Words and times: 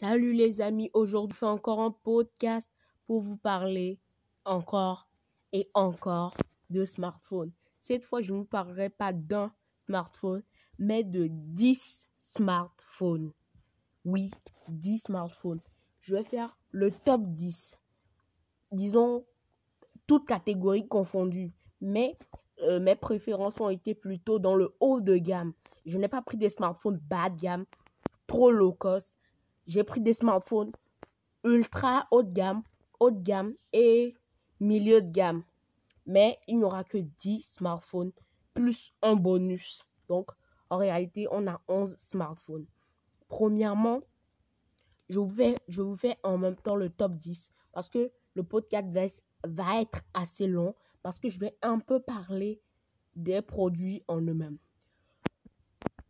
Salut 0.00 0.32
les 0.32 0.62
amis, 0.62 0.90
aujourd'hui 0.94 1.34
je 1.34 1.40
fais 1.40 1.44
encore 1.44 1.78
un 1.78 1.90
podcast 1.90 2.72
pour 3.06 3.20
vous 3.20 3.36
parler 3.36 4.00
encore 4.46 5.10
et 5.52 5.68
encore 5.74 6.34
de 6.70 6.86
smartphone. 6.86 7.52
Cette 7.80 8.04
fois, 8.04 8.22
je 8.22 8.32
ne 8.32 8.38
vous 8.38 8.44
parlerai 8.46 8.88
pas 8.88 9.12
d'un 9.12 9.52
smartphone, 9.84 10.42
mais 10.78 11.04
de 11.04 11.26
10 11.28 12.08
smartphones. 12.22 13.30
Oui, 14.06 14.30
10 14.68 15.00
smartphones. 15.00 15.60
Je 16.00 16.16
vais 16.16 16.24
faire 16.24 16.56
le 16.70 16.90
top 16.90 17.20
10. 17.26 17.78
Disons, 18.72 19.26
toutes 20.06 20.26
catégories 20.26 20.88
confondues. 20.88 21.52
Mais 21.82 22.16
euh, 22.62 22.80
mes 22.80 22.96
préférences 22.96 23.60
ont 23.60 23.68
été 23.68 23.94
plutôt 23.94 24.38
dans 24.38 24.56
le 24.56 24.74
haut 24.80 25.02
de 25.02 25.18
gamme. 25.18 25.52
Je 25.84 25.98
n'ai 25.98 26.08
pas 26.08 26.22
pris 26.22 26.38
des 26.38 26.48
smartphones 26.48 26.96
bas 26.96 27.28
de 27.28 27.38
gamme, 27.38 27.66
trop 28.26 28.50
low 28.50 28.72
cost 28.72 29.19
j'ai 29.70 29.84
pris 29.84 30.00
des 30.00 30.14
smartphones 30.14 30.72
ultra 31.44 32.08
haut 32.10 32.24
de 32.24 32.32
gamme, 32.32 32.64
haut 32.98 33.12
de 33.12 33.22
gamme 33.22 33.54
et 33.72 34.16
milieu 34.58 35.00
de 35.00 35.12
gamme. 35.12 35.44
Mais 36.06 36.40
il 36.48 36.58
n'y 36.58 36.64
aura 36.64 36.82
que 36.82 36.98
10 36.98 37.40
smartphones 37.40 38.10
plus 38.52 38.92
un 39.00 39.14
bonus. 39.14 39.86
Donc, 40.08 40.32
en 40.70 40.78
réalité, 40.78 41.28
on 41.30 41.46
a 41.46 41.60
11 41.68 41.96
smartphones. 41.98 42.66
Premièrement, 43.28 44.00
je 45.08 45.20
vous 45.20 45.28
fais, 45.28 45.56
je 45.68 45.82
vous 45.82 45.94
fais 45.94 46.16
en 46.24 46.36
même 46.36 46.56
temps 46.56 46.74
le 46.74 46.90
top 46.90 47.12
10 47.14 47.48
parce 47.72 47.88
que 47.88 48.10
le 48.34 48.42
podcast 48.42 48.88
va, 48.90 49.06
va 49.44 49.80
être 49.82 50.00
assez 50.14 50.48
long 50.48 50.74
parce 51.00 51.20
que 51.20 51.28
je 51.28 51.38
vais 51.38 51.56
un 51.62 51.78
peu 51.78 52.00
parler 52.00 52.60
des 53.14 53.40
produits 53.40 54.02
en 54.08 54.20
eux-mêmes. 54.20 54.58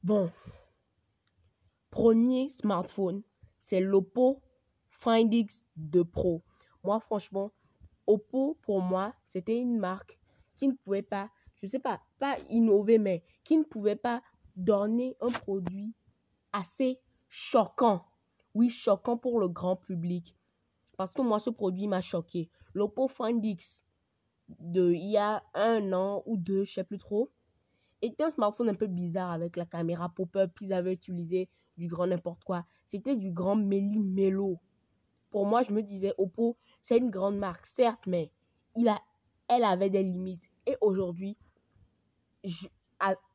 Bon, 0.03 0.31
premier 1.91 2.49
smartphone, 2.49 3.23
c'est 3.71 3.81
l'Oppo 3.81 4.43
Find 4.89 5.33
X2 5.33 6.03
Pro. 6.03 6.43
Moi, 6.83 6.99
franchement, 6.99 7.53
Oppo, 8.09 8.59
pour 8.63 8.83
moi, 8.83 9.15
c'était 9.29 9.61
une 9.61 9.79
marque 9.79 10.19
qui 10.57 10.67
ne 10.67 10.73
pouvait 10.73 11.03
pas, 11.03 11.31
je 11.55 11.67
ne 11.67 11.71
sais 11.71 11.79
pas, 11.79 12.01
pas 12.19 12.37
innover, 12.49 12.99
mais 12.99 13.23
qui 13.45 13.57
ne 13.57 13.63
pouvait 13.63 13.95
pas 13.95 14.25
donner 14.57 15.17
un 15.21 15.31
produit 15.31 15.95
assez 16.53 16.99
choquant. 17.29 18.05
Oui, 18.55 18.69
choquant 18.71 19.17
pour 19.17 19.39
le 19.39 19.49
grand 19.49 19.77
public. 19.77 20.37
Parce 20.97 21.13
que 21.13 21.23
moi, 21.23 21.39
ce 21.39 21.51
produit 21.51 21.87
m'a 21.87 22.01
choqué. 22.01 22.51
L'Oppo 22.75 23.07
Find 23.07 23.45
X 23.45 23.85
de 24.59 24.91
il 24.91 25.11
y 25.11 25.17
a 25.17 25.45
un 25.55 25.93
an 25.93 26.25
ou 26.27 26.37
deux, 26.37 26.65
je 26.65 26.73
ne 26.73 26.75
sais 26.75 26.85
plus 26.85 26.99
trop, 26.99 27.31
était 28.03 28.25
un 28.25 28.31
smartphone 28.31 28.71
un 28.71 28.75
peu 28.75 28.89
bizarre 28.89 29.31
avec 29.31 29.55
la 29.55 29.65
caméra 29.65 30.09
pop-up 30.09 30.59
qu'ils 30.59 30.73
avaient 30.73 30.95
utilisé 30.95 31.49
du 31.77 31.89
grand 31.89 32.07
n'importe 32.07 32.45
quoi. 32.45 32.65
C'était 32.87 33.17
du 33.17 33.31
grand 33.31 33.57
méli-mélo. 33.57 34.59
Pour 35.31 35.47
moi, 35.47 35.63
je 35.63 35.73
me 35.73 35.83
disais, 35.83 36.13
Oppo, 36.19 36.57
c'est 36.83 36.99
une 36.99 37.11
grande 37.11 37.39
marque, 37.39 37.67
certes, 37.67 38.07
mais 38.07 38.33
il 38.75 38.89
a, 38.89 39.01
elle 39.49 39.65
avait 39.65 39.91
des 39.91 40.03
limites. 40.03 40.49
Et 40.67 40.77
aujourd'hui, 40.81 41.37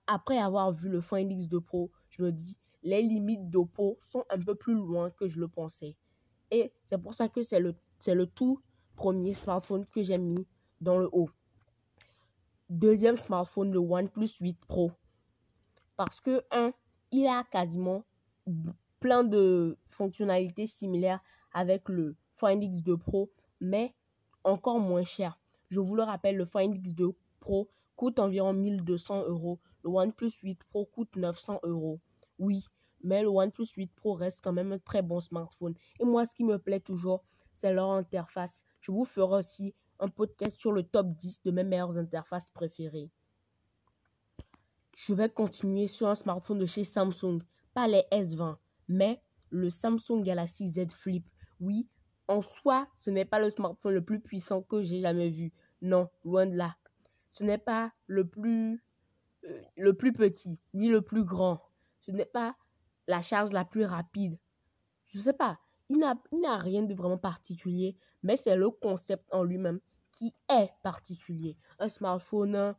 après 0.07 0.37
avoir 0.37 0.71
vu 0.71 0.89
le 0.89 1.01
Find 1.01 1.31
X2 1.31 1.59
Pro, 1.61 1.91
je 2.09 2.23
me 2.23 2.31
dis, 2.31 2.57
les 2.83 3.01
limites 3.01 3.49
d'Oppo 3.49 3.97
sont 4.01 4.23
un 4.29 4.39
peu 4.39 4.55
plus 4.55 4.75
loin 4.75 5.09
que 5.09 5.27
je 5.27 5.39
le 5.39 5.47
pensais. 5.47 5.95
Et 6.51 6.71
c'est 6.85 6.99
pour 6.99 7.13
ça 7.15 7.27
que 7.27 7.41
c'est 7.41 7.59
le, 7.59 7.75
c'est 7.97 8.13
le 8.13 8.27
tout 8.27 8.61
premier 8.95 9.33
smartphone 9.33 9.85
que 9.85 10.03
j'ai 10.03 10.17
mis 10.17 10.45
dans 10.81 10.99
le 10.99 11.09
haut. 11.11 11.29
Deuxième 12.69 13.17
smartphone, 13.17 13.71
le 13.71 13.79
OnePlus 13.79 14.29
8 14.39 14.65
Pro. 14.67 14.91
Parce 15.97 16.19
que, 16.19 16.43
un, 16.51 16.71
il 17.11 17.27
a 17.27 17.43
quasiment 17.43 18.03
plein 18.99 19.23
de 19.23 19.77
fonctionnalités 19.89 20.67
similaires 20.67 21.21
avec 21.53 21.89
le 21.89 22.15
Find 22.35 22.61
X2 22.61 22.97
Pro, 22.97 23.31
mais 23.59 23.93
encore 24.43 24.79
moins 24.79 25.03
cher. 25.03 25.39
Je 25.69 25.79
vous 25.79 25.95
le 25.95 26.03
rappelle, 26.03 26.37
le 26.37 26.45
Find 26.45 26.75
X2 26.75 27.13
Pro 27.39 27.69
coûte 27.95 28.19
environ 28.19 28.53
1200 28.53 29.25
euros. 29.27 29.59
Le 29.83 29.89
OnePlus 29.89 30.31
8 30.41 30.63
Pro 30.65 30.85
coûte 30.85 31.15
900 31.15 31.59
euros. 31.63 31.99
Oui, 32.39 32.65
mais 33.03 33.21
le 33.21 33.29
OnePlus 33.29 33.67
8 33.77 33.91
Pro 33.95 34.13
reste 34.13 34.41
quand 34.43 34.53
même 34.53 34.71
un 34.71 34.79
très 34.79 35.01
bon 35.01 35.19
smartphone. 35.19 35.75
Et 35.99 36.05
moi, 36.05 36.25
ce 36.25 36.33
qui 36.33 36.43
me 36.43 36.57
plaît 36.57 36.79
toujours, 36.79 37.23
c'est 37.53 37.73
leur 37.73 37.91
interface. 37.91 38.65
Je 38.81 38.91
vous 38.91 39.05
ferai 39.05 39.37
aussi 39.37 39.73
un 39.99 40.09
podcast 40.09 40.59
sur 40.59 40.71
le 40.71 40.83
top 40.83 41.07
10 41.15 41.43
de 41.43 41.51
mes 41.51 41.63
meilleures 41.63 41.97
interfaces 41.97 42.49
préférées. 42.49 43.09
Je 44.97 45.13
vais 45.13 45.29
continuer 45.29 45.87
sur 45.87 46.07
un 46.07 46.15
smartphone 46.15 46.59
de 46.59 46.65
chez 46.65 46.83
Samsung 46.83 47.39
pas 47.75 47.87
les 47.89 48.05
S20, 48.09 48.55
mais 48.87 49.21
le 49.49 49.69
Samsung 49.69 50.23
Galaxy 50.23 50.71
Z 50.71 50.91
Flip. 50.93 51.27
Oui, 51.59 51.87
en 52.27 52.41
soi, 52.41 52.87
ce 52.97 53.09
n'est 53.09 53.25
pas 53.25 53.37
le 53.37 53.49
smartphone 53.49 53.93
le 53.93 54.03
plus 54.03 54.21
puissant 54.21 54.61
que 54.61 54.81
j'ai 54.81 55.01
jamais 55.01 55.29
vu. 55.29 55.51
Non, 55.81 56.09
loin 56.23 56.47
de 56.47 56.55
là. 56.55 56.77
Ce 57.31 57.43
n'est 57.43 57.59
pas 57.59 57.91
le 58.07 58.25
plus, 58.25 58.81
euh, 59.43 59.61
le 59.75 59.93
plus 59.93 60.13
petit, 60.13 60.59
ni 60.73 60.87
le 60.87 61.01
plus 61.01 61.25
grand. 61.25 61.61
Ce 61.99 62.11
n'est 62.11 62.25
pas 62.25 62.55
la 63.07 63.21
charge 63.21 63.51
la 63.51 63.65
plus 63.65 63.83
rapide. 63.83 64.39
Je 65.07 65.17
ne 65.17 65.23
sais 65.23 65.33
pas. 65.33 65.59
Il 65.89 65.99
n'a 65.99 66.57
rien 66.57 66.81
de 66.81 66.95
vraiment 66.95 67.17
particulier, 67.17 67.97
mais 68.23 68.37
c'est 68.37 68.55
le 68.55 68.69
concept 68.69 69.25
en 69.33 69.43
lui-même 69.43 69.81
qui 70.13 70.33
est 70.49 70.71
particulier. 70.81 71.57
Un 71.77 71.89
smartphone 71.89 72.73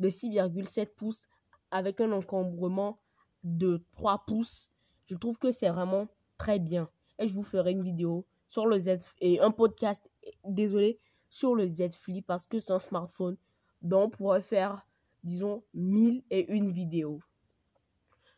de 0.00 0.08
6,7 0.08 0.88
pouces 0.88 1.26
avec 1.70 2.00
un 2.00 2.10
encombrement 2.10 2.98
de 3.44 3.84
3 3.92 4.24
pouces. 4.26 4.70
Je 5.06 5.16
trouve 5.16 5.38
que 5.38 5.50
c'est 5.50 5.70
vraiment 5.70 6.08
très 6.38 6.58
bien. 6.58 6.88
Et 7.18 7.26
je 7.26 7.34
vous 7.34 7.42
ferai 7.42 7.72
une 7.72 7.82
vidéo 7.82 8.24
sur 8.48 8.66
le 8.66 8.78
Z 8.78 8.98
et 9.20 9.40
un 9.40 9.50
podcast, 9.50 10.10
désolé, 10.44 10.98
sur 11.28 11.54
le 11.54 11.66
Z 11.66 11.92
Flip 11.92 12.26
parce 12.26 12.46
que 12.46 12.58
c'est 12.58 12.72
un 12.72 12.80
smartphone 12.80 13.36
dont 13.82 14.04
on 14.04 14.10
pourrait 14.10 14.42
faire, 14.42 14.86
disons, 15.22 15.62
mille 15.74 16.22
et 16.30 16.50
une 16.52 16.70
vidéos. 16.70 17.20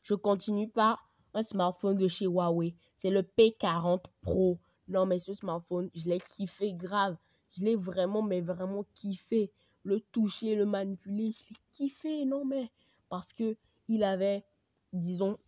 Je 0.03 0.15
continue 0.15 0.69
par 0.69 1.09
un 1.35 1.43
smartphone 1.43 1.97
de 1.97 2.09
chez 2.09 2.27
Huawei. 2.27 2.75
C'est 2.97 3.11
le 3.11 3.23
P40 3.23 4.03
Pro. 4.21 4.59
Non, 4.89 5.07
mais 5.07 5.19
ce 5.19 5.33
smartphone, 5.33 5.91
je 5.95 6.09
l'ai 6.09 6.21
kiffé 6.21 6.75
grave. 6.75 7.17
Je 7.57 7.65
l'ai 7.65 7.77
vraiment, 7.77 8.23
mais 8.23 8.41
vraiment 8.41 8.85
kiffé. 8.95 9.53
Le 9.85 10.01
toucher, 10.01 10.55
le 10.57 10.67
manipuler, 10.67 11.33
je 11.33 11.43
l'ai 11.51 11.61
kiffé. 11.71 12.25
Non, 12.25 12.45
mais 12.45 12.71
parce 13.09 13.33
que 13.33 13.57
il 13.89 14.05
avait 14.05 14.45
disons, 14.93 15.39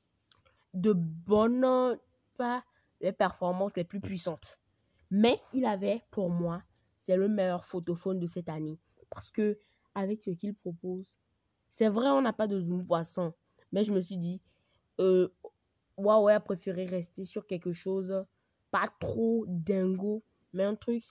de 0.72 0.92
bonnes, 0.92 1.98
pas 2.36 2.64
les 3.00 3.12
performances 3.12 3.76
les 3.76 3.84
plus 3.84 4.00
puissantes. 4.00 4.58
Mais 5.10 5.40
il 5.52 5.66
avait, 5.66 6.02
pour 6.10 6.30
moi, 6.30 6.62
c'est 7.02 7.16
le 7.16 7.28
meilleur 7.28 7.64
photophone 7.64 8.18
de 8.18 8.26
cette 8.26 8.48
année. 8.48 8.78
Parce 9.10 9.30
que, 9.30 9.58
avec 9.94 10.22
ce 10.24 10.30
qu'il 10.30 10.54
propose, 10.54 11.12
c'est 11.68 11.88
vrai, 11.88 12.08
on 12.08 12.22
n'a 12.22 12.32
pas 12.32 12.46
de 12.46 12.60
zoom 12.60 12.84
poisson. 12.86 13.32
Mais 13.72 13.84
je 13.84 13.92
me 13.92 14.00
suis 14.00 14.16
dit, 14.16 14.40
euh, 15.00 15.28
Huawei 15.98 16.34
a 16.34 16.40
préféré 16.40 16.86
rester 16.86 17.24
sur 17.24 17.46
quelque 17.46 17.72
chose, 17.72 18.24
pas 18.70 18.88
trop 19.00 19.44
dingo, 19.48 20.22
mais 20.52 20.64
un 20.64 20.74
truc 20.74 21.04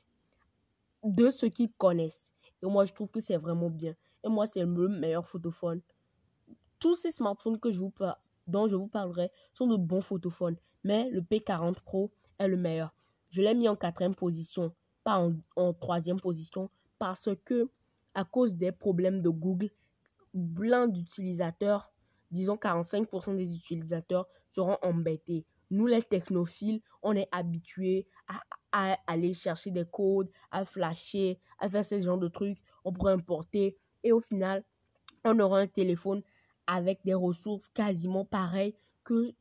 de 1.03 1.29
ce 1.29 1.45
qu'ils 1.45 1.71
connaissent. 1.73 2.33
Et 2.61 2.65
moi, 2.65 2.85
je 2.85 2.93
trouve 2.93 3.09
que 3.09 3.19
c'est 3.19 3.37
vraiment 3.37 3.69
bien. 3.69 3.95
Et 4.23 4.29
moi, 4.29 4.47
c'est 4.47 4.63
le 4.63 4.87
meilleur 4.87 5.27
photophone. 5.27 5.81
Tous 6.79 6.95
ces 6.95 7.11
smartphones 7.11 7.59
que 7.59 7.71
je 7.71 7.79
vous, 7.79 7.93
dont 8.47 8.67
je 8.67 8.75
vous 8.75 8.87
parlerai 8.87 9.31
sont 9.53 9.67
de 9.67 9.77
bons 9.77 10.01
photophones, 10.01 10.57
mais 10.83 11.09
le 11.09 11.21
P40 11.21 11.75
Pro 11.83 12.11
est 12.39 12.47
le 12.47 12.57
meilleur. 12.57 12.93
Je 13.29 13.41
l'ai 13.41 13.53
mis 13.53 13.67
en 13.67 13.75
quatrième 13.75 14.15
position, 14.15 14.73
pas 15.03 15.27
en, 15.55 15.73
troisième 15.73 16.19
position, 16.19 16.69
parce 16.99 17.29
que 17.45 17.69
à 18.13 18.23
cause 18.25 18.55
des 18.57 18.71
problèmes 18.71 19.21
de 19.21 19.29
Google, 19.29 19.71
plein 20.55 20.87
d'utilisateurs, 20.87 21.91
disons 22.31 22.55
45% 22.55 23.35
des 23.35 23.55
utilisateurs 23.55 24.27
seront 24.51 24.77
embêtés. 24.83 25.45
Nous, 25.71 25.87
les 25.87 26.03
technophiles, 26.03 26.81
on 27.01 27.15
est 27.15 27.27
habitués 27.31 28.07
à, 28.27 28.41
à, 28.71 28.97
aller 29.07 29.33
chercher 29.33 29.71
des 29.71 29.85
codes, 29.91 30.29
à 30.51 30.65
flasher, 30.65 31.39
à 31.57 31.69
faire 31.69 31.83
ce 31.83 31.99
genre 31.99 32.19
de 32.19 32.27
trucs. 32.27 32.59
On 32.85 32.93
pourrait 32.93 33.13
importer 33.13 33.77
et 34.03 34.11
au 34.11 34.19
final, 34.19 34.63
on 35.25 35.39
aura 35.39 35.59
un 35.59 35.67
téléphone 35.67 36.21
avec 36.67 36.99
des 37.03 37.13
ressources 37.13 37.69
quasiment 37.69 38.25
pareilles 38.25 38.75
que 39.03 39.33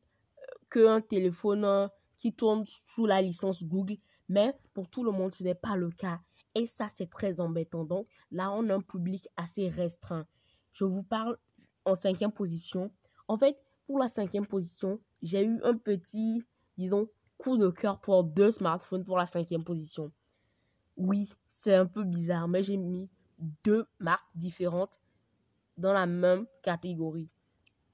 qu'un 0.69 1.01
téléphone 1.01 1.65
euh, 1.65 1.87
qui 2.17 2.33
tourne 2.33 2.65
sous 2.65 3.05
la 3.05 3.21
licence 3.21 3.63
Google. 3.63 3.97
Mais 4.29 4.55
pour 4.73 4.89
tout 4.89 5.03
le 5.03 5.11
monde, 5.11 5.33
ce 5.33 5.43
n'est 5.43 5.55
pas 5.55 5.75
le 5.75 5.91
cas. 5.91 6.19
Et 6.55 6.65
ça, 6.65 6.87
c'est 6.89 7.09
très 7.09 7.39
embêtant. 7.39 7.83
Donc 7.83 8.07
là, 8.31 8.51
on 8.51 8.69
a 8.69 8.75
un 8.75 8.81
public 8.81 9.27
assez 9.37 9.69
restreint. 9.69 10.25
Je 10.71 10.85
vous 10.85 11.03
parle 11.03 11.37
en 11.85 11.95
cinquième 11.95 12.31
position. 12.31 12.91
En 13.27 13.37
fait, 13.37 13.57
pour 13.85 13.99
la 13.99 14.07
cinquième 14.07 14.47
position, 14.47 14.99
j'ai 15.21 15.43
eu 15.43 15.59
un 15.63 15.77
petit, 15.77 16.43
disons, 16.77 17.07
coup 17.37 17.57
de 17.57 17.69
cœur 17.69 17.99
pour 17.99 18.23
deux 18.23 18.51
smartphones 18.51 19.03
pour 19.03 19.17
la 19.17 19.25
cinquième 19.25 19.63
position. 19.63 20.11
Oui, 20.95 21.29
c'est 21.47 21.75
un 21.75 21.85
peu 21.85 22.03
bizarre, 22.03 22.47
mais 22.47 22.63
j'ai 22.63 22.77
mis 22.77 23.09
deux 23.63 23.85
marques 23.99 24.29
différentes 24.35 24.99
dans 25.77 25.93
la 25.93 26.05
même 26.05 26.45
catégorie. 26.61 27.29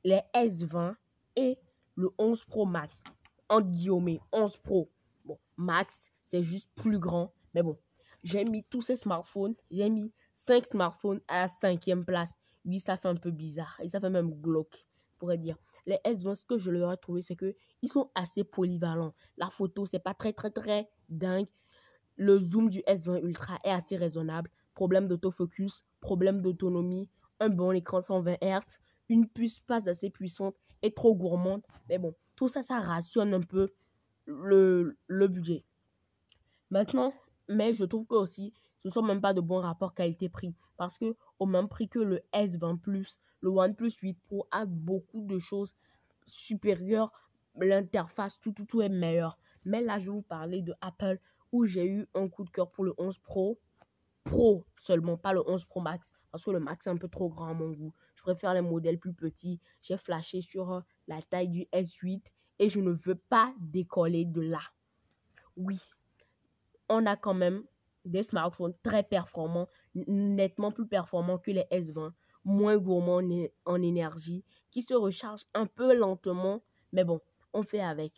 Les 0.04 0.22
S20 0.34 0.96
et 1.36 1.58
le 1.96 2.10
11 2.18 2.44
Pro 2.46 2.66
Max. 2.66 3.04
en 3.50 3.62
guillemets, 3.62 4.20
11 4.31 4.58
Pro. 4.58 4.90
Bon, 5.26 5.38
Max, 5.58 6.12
c'est 6.24 6.44
juste 6.44 6.70
plus 6.76 7.00
grand. 7.00 7.34
Mais 7.54 7.64
bon, 7.64 7.78
j'ai 8.24 8.46
mis 8.46 8.64
tous 8.64 8.81
ces 8.81 8.96
smartphones, 8.96 9.56
j'ai 9.72 9.90
mis 9.90 10.12
5 10.36 10.66
smartphones 10.66 11.22
à 11.28 11.44
la 11.44 11.50
cinquième 11.50 12.06
place. 12.06 12.34
Oui, 12.66 12.80
ça 12.80 12.98
fait 12.98 13.08
un 13.08 13.16
peu 13.16 13.31
bizarre 13.31 13.80
et 13.81 13.90
ça 13.90 14.00
fait 14.00 14.10
même 14.10 14.34
glauque, 14.42 14.86
pourrait 15.18 15.38
dire. 15.38 15.58
Les 15.86 15.98
S20, 16.06 16.36
ce 16.36 16.46
que 16.46 16.58
je 16.58 16.72
leur 16.72 16.92
ai 16.92 16.98
trouvé, 16.98 17.22
c'est 17.22 17.36
que 17.36 17.56
ils 17.81 17.90
sont 17.90 18.12
assez 18.14 18.44
polyvalents. 18.44 19.14
La 19.38 19.50
photo, 19.50 19.86
c'est 19.86 20.00
pas 20.00 20.14
très, 20.14 20.34
très, 20.34 20.52
très 20.52 20.90
dingue. 21.08 21.48
Le 22.16 22.40
zoom 22.40 22.70
du 22.70 22.80
S20 22.81 23.24
Ultra 23.24 23.58
est 23.64 23.72
assez 23.72 23.96
raisonnable. 23.96 24.52
Problème 24.76 25.08
d'autofocus, 25.08 25.84
problème 26.02 26.42
d'autonomie, 26.42 27.10
un 27.40 27.50
bon 27.50 27.72
écran 27.72 28.02
120 28.02 28.38
Hz, 28.42 28.80
une 29.10 29.28
puce 29.28 29.60
pas 29.60 29.90
assez 29.90 30.10
puissante 30.10 30.56
et 30.82 30.94
trop 30.94 31.16
gourmande. 31.16 31.62
Mais 31.88 31.98
bon, 31.98 32.14
tout 32.36 32.48
ça, 32.48 32.62
ça 32.62 32.80
rationne 32.80 33.34
un 33.34 33.42
peu 33.42 33.70
le, 34.26 34.96
budget. 35.28 35.66
Maintenant, 36.70 37.14
mais 37.48 37.74
je 37.74 37.84
trouve 37.84 38.06
que 38.06 38.16
aussi, 38.16 38.54
ce 38.80 38.88
ne 38.88 38.94
sont 38.94 39.02
même 39.02 39.22
pas 39.22 39.34
de 39.34 39.42
bons 39.42 39.60
rapports 39.60 39.94
qualité-prix. 39.94 40.54
Parce 40.78 40.98
que 40.98 41.16
au 41.40 41.46
même 41.46 41.68
prix 41.68 41.90
que 41.90 42.00
le 42.00 42.22
S20 42.34 42.80
Plus, 42.80 43.20
le 43.42 43.50
OnePlus 43.50 43.92
8 44.02 44.18
Pro 44.28 44.48
a 44.52 44.66
beaucoup 44.66 45.22
de 45.26 45.40
choses 45.40 45.76
supérieures. 46.26 47.12
L'interface, 47.56 48.40
tout, 48.40 48.52
tout, 48.52 48.66
tout 48.66 48.82
est 48.82 48.90
meilleur. 48.90 49.38
Mais 49.66 49.82
là, 49.82 50.00
je 50.00 50.06
vais 50.06 50.18
vous 50.18 50.22
parler 50.24 50.62
de 50.62 50.74
Apple 50.82 51.20
où 51.52 51.66
j'ai 51.66 51.86
eu 51.86 52.08
un 52.14 52.30
coup 52.30 52.44
de 52.44 52.50
cœur 52.50 52.70
pour 52.72 52.84
le 52.84 52.94
11 52.98 53.18
Pro. 53.20 53.60
Pro 54.30 54.66
seulement, 54.78 55.18
pas 55.18 55.34
le 55.34 55.42
11 55.50 55.66
Pro 55.66 55.81
Max. 55.81 56.12
Parce 56.31 56.46
que 56.46 56.52
le 56.52 56.60
Max 56.60 56.86
est 56.86 56.92
un 56.92 56.98
peu 56.98 57.08
trop 57.08 57.30
grand 57.30 57.48
à 57.48 57.54
mon 57.54 57.72
goût. 57.72 57.94
Je 58.16 58.22
préfère 58.22 58.54
les 58.54 58.62
modèles 58.62 59.00
plus 59.00 59.14
petits. 59.14 59.60
J'ai 59.81 59.98
flashé 59.98 60.42
sur 60.42 60.72
euh, 60.72 60.81
la 61.08 61.22
taille 61.22 61.50
du 61.50 61.64
S8 61.74 62.22
et 62.60 62.70
je 62.70 62.80
ne 62.80 62.92
veux 62.92 63.16
pas 63.16 63.54
décoller 63.60 64.26
de 64.26 64.42
là. 64.42 64.62
Oui, 65.58 65.80
on 66.90 67.06
a 67.06 67.16
quand 67.16 67.34
même 67.34 67.64
des 68.06 68.24
smartphones 68.24 68.76
très 68.84 69.04
performants, 69.04 69.68
nettement 69.96 70.72
plus 70.72 70.88
performants 70.88 71.38
que 71.38 71.52
les 71.52 71.66
S20, 71.72 72.12
moins 72.46 72.78
gourmands 72.78 73.22
en 73.66 73.81
énergie, 73.81 74.44
qui 74.70 74.81
se 74.81 74.94
rechargent 74.94 75.48
un 75.54 75.66
peu 75.66 75.94
lentement, 75.96 76.62
mais 76.94 77.04
bon, 77.04 77.20
on 77.54 77.64
fait 77.64 77.81
avec. 77.81 78.14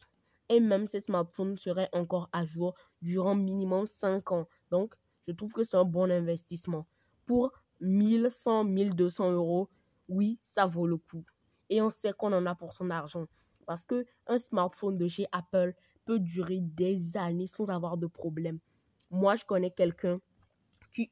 Et 0.49 0.59
même 0.59 0.87
ces 0.87 0.99
smartphones 0.99 1.57
seraient 1.57 1.89
encore 1.93 2.29
à 2.33 2.43
jour 2.43 2.75
durant 3.01 3.35
minimum 3.35 3.87
5 3.87 4.31
ans. 4.33 4.47
Donc, 4.69 4.95
je 5.27 5.31
trouve 5.31 5.53
que 5.53 5.63
c'est 5.63 5.77
un 5.77 5.85
bon 5.85 6.11
investissement. 6.11 6.87
Pour 7.25 7.51
1100, 7.81 8.65
1200 8.65 9.31
euros, 9.31 9.69
oui, 10.07 10.39
ça 10.41 10.65
vaut 10.65 10.87
le 10.87 10.97
coup. 10.97 11.23
Et 11.69 11.81
on 11.81 11.89
sait 11.89 12.13
qu'on 12.13 12.33
en 12.33 12.45
a 12.45 12.55
pour 12.55 12.73
son 12.73 12.89
argent. 12.89 13.25
Parce 13.65 13.85
que 13.85 14.05
un 14.27 14.37
smartphone 14.37 14.97
de 14.97 15.07
chez 15.07 15.27
Apple 15.31 15.73
peut 16.05 16.19
durer 16.19 16.59
des 16.61 17.15
années 17.15 17.47
sans 17.47 17.69
avoir 17.69 17.97
de 17.97 18.07
problème. 18.07 18.59
Moi, 19.09 19.35
je 19.35 19.45
connais 19.45 19.71
quelqu'un 19.71 20.19
qui, 20.93 21.09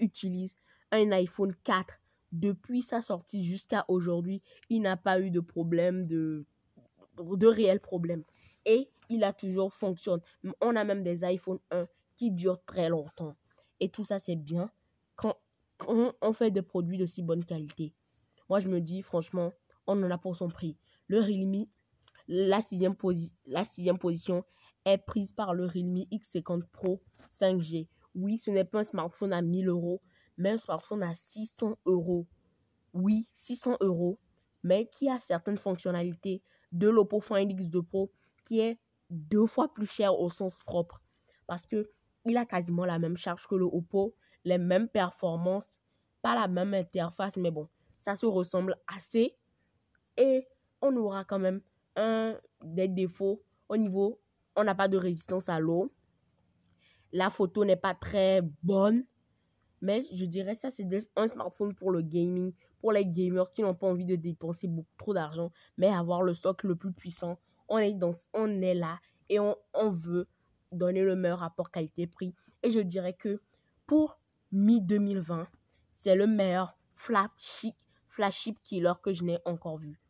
utilise 0.00 0.56
un 0.90 1.10
iPhone 1.12 1.54
4 1.64 1.94
depuis 2.32 2.82
sa 2.82 3.00
sortie 3.00 3.44
jusqu'à 3.44 3.84
aujourd'hui. 3.88 4.42
Il 4.68 4.82
n'a 4.82 4.96
pas 4.96 5.20
eu 5.20 5.30
de 5.30 5.40
problème, 5.40 6.06
de, 6.06 6.44
de 7.18 7.46
réels 7.46 7.80
problèmes. 7.80 8.24
Et 8.66 8.90
il 9.08 9.24
a 9.24 9.32
toujours 9.32 9.72
fonctionné. 9.72 10.22
On 10.60 10.76
a 10.76 10.84
même 10.84 11.02
des 11.02 11.24
iPhone 11.24 11.58
1 11.70 11.86
qui 12.18 12.32
durent 12.32 12.64
très 12.64 12.88
longtemps. 12.88 13.36
Et 13.78 13.90
tout 13.90 14.04
ça, 14.04 14.18
c'est 14.18 14.34
bien 14.34 14.68
quand, 15.14 15.36
on 15.86 16.32
fait 16.32 16.50
des 16.50 16.62
produits 16.62 16.98
de 16.98 17.06
si 17.06 17.22
bonne 17.22 17.44
qualité. 17.44 17.94
Moi, 18.48 18.58
je 18.58 18.68
me 18.68 18.80
dis, 18.80 19.02
franchement, 19.02 19.52
on 19.86 20.02
en 20.02 20.10
a 20.10 20.18
pour 20.18 20.34
son 20.34 20.48
prix. 20.48 20.76
Le 21.06 21.20
Realme, 21.20 21.66
la 22.26 22.60
sixième, 22.60 22.96
la 23.46 23.64
sixième 23.64 23.98
position 23.98 24.44
est 24.84 24.98
prise 24.98 25.32
par 25.32 25.54
le 25.54 25.66
Realme 25.66 26.02
X50 26.10 26.64
Pro 26.72 27.00
5G. 27.30 27.86
Oui, 28.16 28.36
ce 28.36 28.50
n'est 28.50 28.64
pas 28.64 28.80
un 28.80 28.84
smartphone 28.84 29.32
à 29.32 29.40
1000 29.40 29.68
euros, 29.68 30.02
mais 30.36 30.50
un 30.50 30.56
smartphone 30.56 31.04
à 31.04 31.14
600 31.14 31.78
euros. 31.86 32.26
Oui, 32.94 33.30
600 33.34 33.76
euros, 33.80 34.18
mais 34.64 34.88
qui 34.88 35.08
a 35.08 35.20
certaines 35.20 35.56
fonctionnalités 35.56 36.42
de 36.72 36.88
l'Oppo 36.88 37.20
Find 37.20 37.52
X2 37.52 37.82
Pro 37.84 38.10
qui 38.44 38.58
est 38.58 38.80
deux 39.08 39.46
fois 39.46 39.72
plus 39.72 39.86
cher 39.86 40.18
au 40.18 40.28
sens 40.30 40.58
propre. 40.66 41.00
Parce 41.46 41.64
que 41.64 41.88
il 42.28 42.36
a 42.36 42.46
quasiment 42.46 42.84
la 42.84 42.98
même 42.98 43.16
charge 43.16 43.46
que 43.46 43.54
le 43.54 43.64
Oppo, 43.64 44.14
les 44.44 44.58
mêmes 44.58 44.88
performances, 44.88 45.80
pas 46.22 46.34
la 46.34 46.48
même 46.48 46.74
interface, 46.74 47.36
mais 47.36 47.50
bon, 47.50 47.68
ça 47.98 48.14
se 48.14 48.26
ressemble 48.26 48.76
assez. 48.86 49.36
Et 50.16 50.46
on 50.80 50.96
aura 50.96 51.24
quand 51.24 51.38
même 51.38 51.60
un 51.96 52.36
des 52.62 52.88
défauts 52.88 53.42
au 53.68 53.76
niveau, 53.76 54.20
on 54.56 54.64
n'a 54.64 54.74
pas 54.74 54.88
de 54.88 54.96
résistance 54.96 55.48
à 55.48 55.60
l'eau. 55.60 55.92
La 57.12 57.30
photo 57.30 57.64
n'est 57.64 57.76
pas 57.76 57.94
très 57.94 58.42
bonne. 58.62 59.04
Mais 59.80 60.02
je 60.12 60.24
dirais 60.24 60.56
ça, 60.56 60.70
c'est 60.70 60.86
un 61.14 61.28
smartphone 61.28 61.72
pour 61.72 61.92
le 61.92 62.02
gaming, 62.02 62.52
pour 62.80 62.90
les 62.90 63.06
gamers 63.06 63.52
qui 63.52 63.62
n'ont 63.62 63.76
pas 63.76 63.86
envie 63.86 64.04
de 64.04 64.16
dépenser 64.16 64.66
beaucoup 64.66 64.96
trop 64.96 65.14
d'argent, 65.14 65.52
mais 65.76 65.86
avoir 65.86 66.22
le 66.22 66.34
socle 66.34 66.66
le 66.66 66.74
plus 66.74 66.92
puissant. 66.92 67.38
On 67.68 67.78
est, 67.78 67.92
dans, 67.92 68.10
on 68.34 68.60
est 68.60 68.74
là 68.74 68.98
et 69.28 69.38
on, 69.38 69.56
on 69.74 69.90
veut 69.90 70.26
donner 70.72 71.02
le 71.02 71.16
meilleur 71.16 71.40
rapport 71.40 71.70
qualité-prix. 71.70 72.34
Et 72.62 72.70
je 72.70 72.80
dirais 72.80 73.14
que 73.14 73.40
pour 73.86 74.18
mi-2020, 74.52 75.46
c'est 75.94 76.14
le 76.14 76.26
meilleur 76.26 76.76
flagship, 76.94 77.74
flagship 78.08 78.58
killer 78.62 78.92
que 79.02 79.12
je 79.12 79.24
n'ai 79.24 79.38
encore 79.44 79.78
vu. 79.78 80.00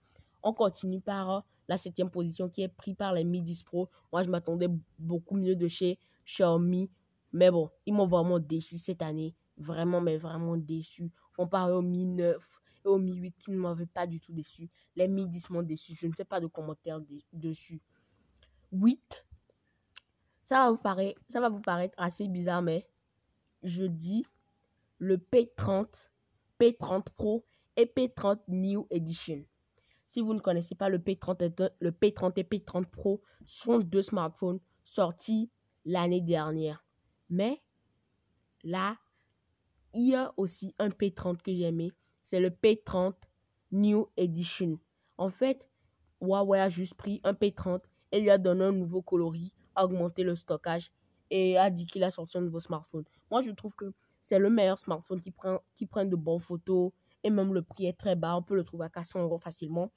On 0.42 0.52
continue 0.52 1.00
par 1.00 1.30
euh, 1.30 1.40
la 1.68 1.76
septième 1.76 2.10
position 2.10 2.48
qui 2.48 2.62
est 2.62 2.68
prise 2.68 2.94
par 2.94 3.12
les 3.12 3.24
Mi 3.24 3.42
10 3.42 3.62
Pro. 3.64 3.90
Moi, 4.12 4.22
je 4.22 4.30
m'attendais 4.30 4.68
beaucoup 4.98 5.36
mieux 5.36 5.56
de 5.56 5.68
chez 5.68 5.98
Xiaomi. 6.24 6.90
Mais 7.32 7.50
bon, 7.50 7.70
ils 7.84 7.92
m'ont 7.92 8.06
vraiment 8.06 8.38
déçu 8.38 8.78
cette 8.78 9.02
année. 9.02 9.34
Vraiment, 9.58 10.00
mais 10.00 10.16
vraiment 10.16 10.56
déçu. 10.56 11.12
Comparé 11.36 11.72
au 11.72 11.82
Mi 11.82 12.06
9 12.06 12.36
et 12.84 12.88
au 12.88 12.98
Mi 12.98 13.14
8 13.14 13.34
qui 13.38 13.50
ne 13.50 13.58
m'avaient 13.58 13.86
pas 13.86 14.06
du 14.06 14.20
tout 14.20 14.32
déçu. 14.32 14.70
Les 14.96 15.08
Mi 15.08 15.26
10 15.26 15.50
m'ont 15.50 15.62
déçu. 15.62 15.94
Je 15.94 16.06
ne 16.06 16.12
sais 16.14 16.24
pas 16.24 16.40
de 16.40 16.46
commentaires 16.46 17.00
dessus. 17.32 17.82
8. 18.72 19.26
Ça 20.48 20.64
va, 20.64 21.50
vous 21.50 21.60
paraître, 21.60 21.94
assez 21.98 22.26
bizarre, 22.26 22.62
mais 22.62 22.88
je 23.62 23.84
dis 23.84 24.24
le 24.96 25.18
P30, 25.18 26.08
P30 26.58 27.04
Pro 27.14 27.44
et 27.76 27.84
P30 27.84 28.38
New 28.48 28.86
Edition. 28.88 29.44
Si 30.06 30.22
vous 30.22 30.32
ne 30.32 30.40
connaissez 30.40 30.74
pas 30.74 30.88
le 30.88 31.00
P30 31.00 31.42
et 31.44 31.72
le 31.80 31.90
P30 31.90 32.32
et 32.36 32.44
P30 32.44 32.86
Pro 32.86 33.20
sont 33.44 33.80
deux 33.80 34.00
smartphones 34.00 34.58
sortis 34.84 35.50
l'année 35.84 36.22
dernière. 36.22 36.82
Mais 37.28 37.60
là, 38.64 38.96
il 39.92 40.08
y 40.08 40.14
a 40.14 40.32
aussi 40.38 40.74
un 40.78 40.88
P30 40.88 41.42
que 41.42 41.52
j'ai 41.52 41.64
aimé. 41.64 41.92
C'est 42.22 42.40
le 42.40 42.48
P30 42.48 43.12
New 43.72 44.08
Edition. 44.16 44.78
En 45.18 45.28
fait, 45.28 45.68
Huawei 46.22 46.58
a 46.58 46.70
juste 46.70 46.94
pris 46.94 47.20
un 47.22 47.34
P30 47.34 47.82
et 48.12 48.20
lui 48.22 48.30
a 48.30 48.38
donné 48.38 48.64
un 48.64 48.72
nouveau 48.72 49.02
coloris, 49.02 49.52
augmenté 49.84 50.22
le 50.22 50.36
stockage 50.36 50.90
et 51.30 51.58
a 51.58 51.70
dit 51.70 51.86
qu'il 51.86 52.04
a 52.04 52.10
sorti 52.10 52.38
un 52.38 52.42
nouveau 52.42 52.60
smartphone. 52.60 53.04
Moi, 53.30 53.42
je 53.42 53.50
trouve 53.50 53.74
que 53.74 53.92
c'est 54.22 54.38
le 54.38 54.50
meilleur 54.50 54.78
smartphone 54.78 55.20
qui 55.20 55.30
prend, 55.30 55.60
qui 55.74 55.86
prend 55.86 56.04
de 56.04 56.16
bonnes 56.16 56.40
photos 56.40 56.92
et 57.22 57.30
même 57.30 57.52
le 57.52 57.62
prix 57.62 57.86
est 57.86 57.98
très 57.98 58.16
bas. 58.16 58.36
On 58.36 58.42
peut 58.42 58.54
le 58.54 58.64
trouver 58.64 58.86
à 58.86 58.88
400 58.88 59.22
euros 59.22 59.38
facilement. 59.38 59.90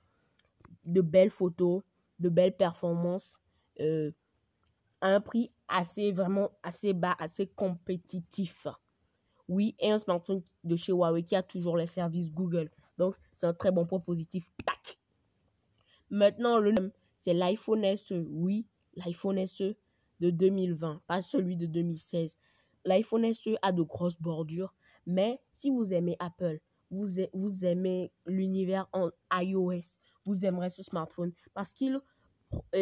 De 0.86 1.02
belles 1.02 1.30
photos, 1.30 1.84
de 2.20 2.30
belles 2.30 2.56
performances. 2.56 3.42
Euh, 3.80 4.12
un 5.02 5.20
prix 5.20 5.52
assez, 5.68 6.12
vraiment 6.12 6.52
assez 6.64 6.94
bas, 6.94 7.16
assez 7.18 7.48
compétitif. 7.48 8.68
Oui, 9.48 9.76
et 9.80 9.92
un 9.92 9.98
smartphone 9.98 10.44
de 10.64 10.76
chez 10.76 10.92
Huawei 10.92 11.24
qui 11.24 11.36
a 11.36 11.44
toujours 11.44 11.78
les 11.78 11.88
services 11.88 12.32
Google. 12.32 12.70
Donc, 12.98 13.16
c'est 13.36 13.48
un 13.48 13.54
très 13.54 13.72
bon 13.72 13.86
point 13.86 14.00
positif. 14.00 14.46
Maintenant, 16.10 16.58
le 16.58 16.74
c'est 17.20 17.34
l'iPhone 17.34 17.86
SE. 17.96 18.26
Oui, 18.30 18.66
l'iPhone 18.96 19.46
SE 19.46 19.76
de 20.20 20.30
2020, 20.30 21.02
pas 21.08 21.22
celui 21.22 21.58
de 21.58 21.66
2016. 21.66 22.36
L'iPhone 22.86 23.34
SE 23.34 23.56
a 23.62 23.72
de 23.72 23.82
grosses 23.84 24.22
bordures, 24.22 24.74
mais 25.06 25.40
si 25.54 25.70
vous 25.70 25.94
aimez 25.94 26.16
Apple, 26.20 26.60
vous, 26.92 27.66
aimez 27.66 28.12
l'univers 28.26 28.88
en 28.92 29.10
iOS, 29.34 30.00
vous 30.26 30.46
aimerez 30.46 30.70
ce 30.70 30.84
smartphone 30.84 31.32
parce 31.54 31.74
qu'il 31.74 32.00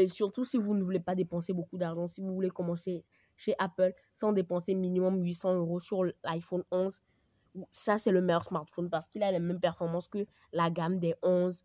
surtout 0.08 0.46
si 0.46 0.58
vous 0.58 0.74
ne 0.74 0.82
voulez 0.82 1.00
pas 1.00 1.14
dépenser 1.14 1.54
beaucoup 1.54 1.78
d'argent, 1.78 2.08
si 2.08 2.22
vous 2.22 2.34
voulez 2.34 2.50
commencer 2.50 3.06
chez 3.36 3.54
Apple 3.60 3.94
sans 4.14 4.34
dépenser 4.34 4.74
minimum 4.74 5.22
800 5.22 5.56
euros 5.56 5.80
sur 5.80 6.04
l'iPhone 6.24 6.64
11, 6.72 7.00
ça 7.72 7.98
c'est 7.98 8.12
le 8.12 8.22
meilleur 8.22 8.44
smartphone 8.44 8.90
parce 8.90 9.08
qu'il 9.08 9.24
a 9.24 9.32
les 9.32 9.40
mêmes 9.40 9.60
performances 9.60 10.08
que 10.08 10.26
la 10.54 10.70
gamme 10.70 11.00
des 11.00 11.16
11. 11.22 11.64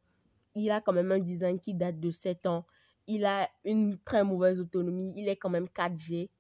Il 0.55 0.71
a 0.71 0.81
quand 0.81 0.93
même 0.93 1.11
un 1.13 1.19
design 1.19 1.59
qui 1.59 1.75
date 1.75 1.99
de 1.99 2.11
7 2.11 2.47
ans. 2.47 2.67
Il 3.07 3.25
a 3.25 3.49
une 3.65 3.99
très 3.99 4.25
mauvaise 4.25 4.61
autonomie. 4.61 5.13
Il 5.17 5.29
est 5.29 5.37
quand 5.37 5.51
même 5.51 5.67
4G. 5.67 6.31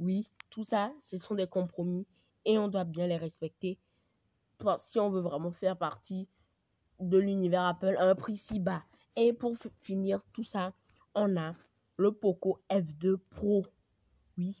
Oui, 0.00 0.30
tout 0.50 0.64
ça, 0.64 0.92
ce 1.02 1.16
sont 1.18 1.34
des 1.34 1.46
compromis 1.46 2.06
et 2.44 2.58
on 2.58 2.68
doit 2.68 2.84
bien 2.84 3.06
les 3.06 3.16
respecter 3.16 3.78
si 4.78 4.98
on 4.98 5.10
veut 5.10 5.20
vraiment 5.20 5.50
faire 5.50 5.76
partie 5.76 6.28
de 7.00 7.18
l'univers 7.18 7.64
Apple 7.64 7.96
à 7.98 8.08
un 8.08 8.14
prix 8.14 8.36
si 8.36 8.58
bas. 8.58 8.82
Et 9.16 9.32
pour 9.32 9.54
finir 9.80 10.22
tout 10.32 10.42
ça, 10.42 10.72
on 11.14 11.36
a 11.36 11.54
le 11.96 12.12
Poco 12.12 12.60
F2 12.70 13.16
Pro. 13.30 13.66
Oui, 14.36 14.58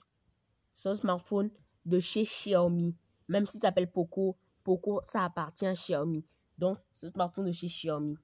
un 0.84 0.94
smartphone 0.94 1.50
de 1.84 1.98
chez 2.00 2.24
Xiaomi. 2.24 2.94
Même 3.28 3.46
s'il 3.46 3.60
s'appelle 3.60 3.90
Poco, 3.90 4.36
Poco, 4.62 5.00
ça 5.04 5.24
appartient 5.24 5.66
à 5.66 5.72
Xiaomi. 5.72 6.24
Donc, 6.58 6.78
ce 6.94 7.10
smartphone 7.10 7.46
de 7.46 7.52
chez 7.52 7.66
Xiaomi. 7.66 8.16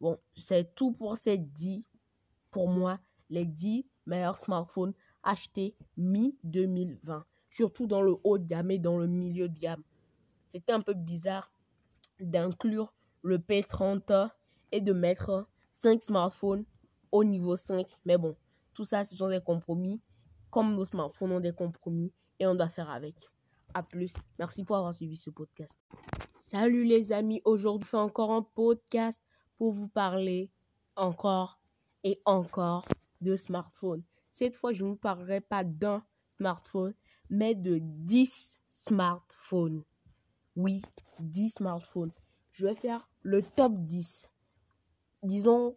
Bon, 0.00 0.18
c'est 0.34 0.74
tout 0.74 0.92
pour 0.92 1.16
ces 1.16 1.38
10, 1.38 1.82
pour 2.50 2.68
moi, 2.68 2.98
les 3.30 3.44
10 3.44 3.86
meilleurs 4.06 4.38
smartphones 4.38 4.94
achetés 5.22 5.74
mi-2020. 5.96 7.22
Surtout 7.50 7.86
dans 7.86 8.02
le 8.02 8.16
haut 8.24 8.38
de 8.38 8.44
gamme 8.44 8.70
et 8.70 8.78
dans 8.78 8.98
le 8.98 9.06
milieu 9.06 9.48
de 9.48 9.58
gamme. 9.58 9.82
C'était 10.46 10.72
un 10.72 10.80
peu 10.80 10.94
bizarre 10.94 11.52
d'inclure 12.20 12.94
le 13.22 13.38
P30 13.38 14.30
et 14.72 14.80
de 14.80 14.92
mettre 14.92 15.48
5 15.70 16.02
smartphones 16.02 16.64
au 17.12 17.24
niveau 17.24 17.56
5. 17.56 17.86
Mais 18.04 18.16
bon, 18.16 18.36
tout 18.74 18.84
ça, 18.84 19.04
ce 19.04 19.16
sont 19.16 19.28
des 19.28 19.40
compromis. 19.40 20.00
Comme 20.50 20.74
nos 20.74 20.84
smartphones 20.84 21.32
ont 21.32 21.40
des 21.40 21.52
compromis 21.52 22.12
et 22.38 22.46
on 22.46 22.54
doit 22.54 22.68
faire 22.68 22.90
avec. 22.90 23.14
A 23.74 23.82
plus. 23.82 24.14
Merci 24.38 24.64
pour 24.64 24.76
avoir 24.76 24.94
suivi 24.94 25.16
ce 25.16 25.30
podcast. 25.30 25.76
Salut 26.48 26.84
les 26.84 27.12
amis. 27.12 27.42
Aujourd'hui, 27.44 27.84
je 27.84 27.90
fais 27.90 27.96
encore 27.96 28.30
un 28.30 28.42
podcast 28.42 29.20
pour 29.58 29.72
vous 29.72 29.88
parler 29.88 30.50
encore 30.94 31.58
et 32.06 32.22
encore 32.24 32.86
de 33.20 33.34
smartphones. 33.34 34.04
Cette 34.30 34.54
fois, 34.54 34.70
je 34.70 34.84
ne 34.84 34.90
vous 34.90 34.96
parlerai 34.96 35.40
pas 35.40 35.64
d'un 35.64 36.04
smartphone, 36.36 36.94
mais 37.30 37.56
de 37.56 37.80
10 37.82 38.60
smartphones. 38.76 39.82
Oui, 40.54 40.82
10 41.18 41.54
smartphones. 41.54 42.12
Je 42.52 42.68
vais 42.68 42.76
faire 42.76 43.08
le 43.22 43.42
top 43.42 43.72
10. 43.74 44.30
Disons, 45.24 45.76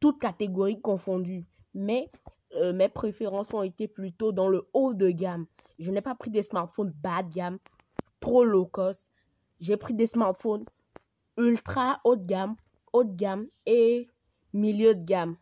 toutes 0.00 0.20
catégories 0.20 0.82
confondues. 0.82 1.46
Mais 1.72 2.10
euh, 2.56 2.74
mes 2.74 2.90
préférences 2.90 3.54
ont 3.54 3.62
été 3.62 3.88
plutôt 3.88 4.32
dans 4.32 4.50
le 4.50 4.68
haut 4.74 4.92
de 4.92 5.08
gamme. 5.08 5.46
Je 5.78 5.90
n'ai 5.90 6.02
pas 6.02 6.14
pris 6.14 6.30
des 6.30 6.42
smartphones 6.42 6.90
bas 6.90 7.22
de 7.22 7.32
gamme, 7.32 7.58
trop 8.20 8.44
low 8.44 8.66
cost. 8.66 9.10
J'ai 9.60 9.78
pris 9.78 9.94
des 9.94 10.06
smartphones 10.06 10.66
ultra 11.38 12.02
haut 12.04 12.16
de 12.16 12.26
gamme, 12.26 12.56
haut 12.92 13.04
de 13.04 13.14
gamme 13.14 13.46
et 13.64 14.10
milieu 14.52 14.94
de 14.94 15.04
gamme. 15.04 15.36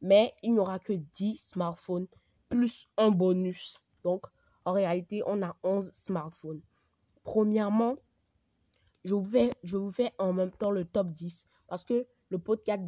Mais 0.00 0.34
il 0.42 0.52
n'y 0.52 0.58
aura 0.58 0.78
que 0.78 0.92
10 0.92 1.36
smartphones 1.36 2.06
plus 2.48 2.88
un 2.96 3.10
bonus. 3.10 3.78
Donc, 4.02 4.26
en 4.64 4.72
réalité, 4.72 5.22
on 5.26 5.42
a 5.42 5.56
11 5.62 5.90
smartphones. 5.92 6.62
Premièrement, 7.22 7.96
je 9.04 9.14
vous 9.14 9.24
fais, 9.24 9.54
je 9.62 9.76
vous 9.76 9.90
fais 9.90 10.12
en 10.18 10.32
même 10.32 10.50
temps 10.50 10.70
le 10.70 10.84
top 10.84 11.12
10 11.12 11.46
parce 11.68 11.84
que 11.84 12.06
le 12.28 12.38
podcast 12.38 12.82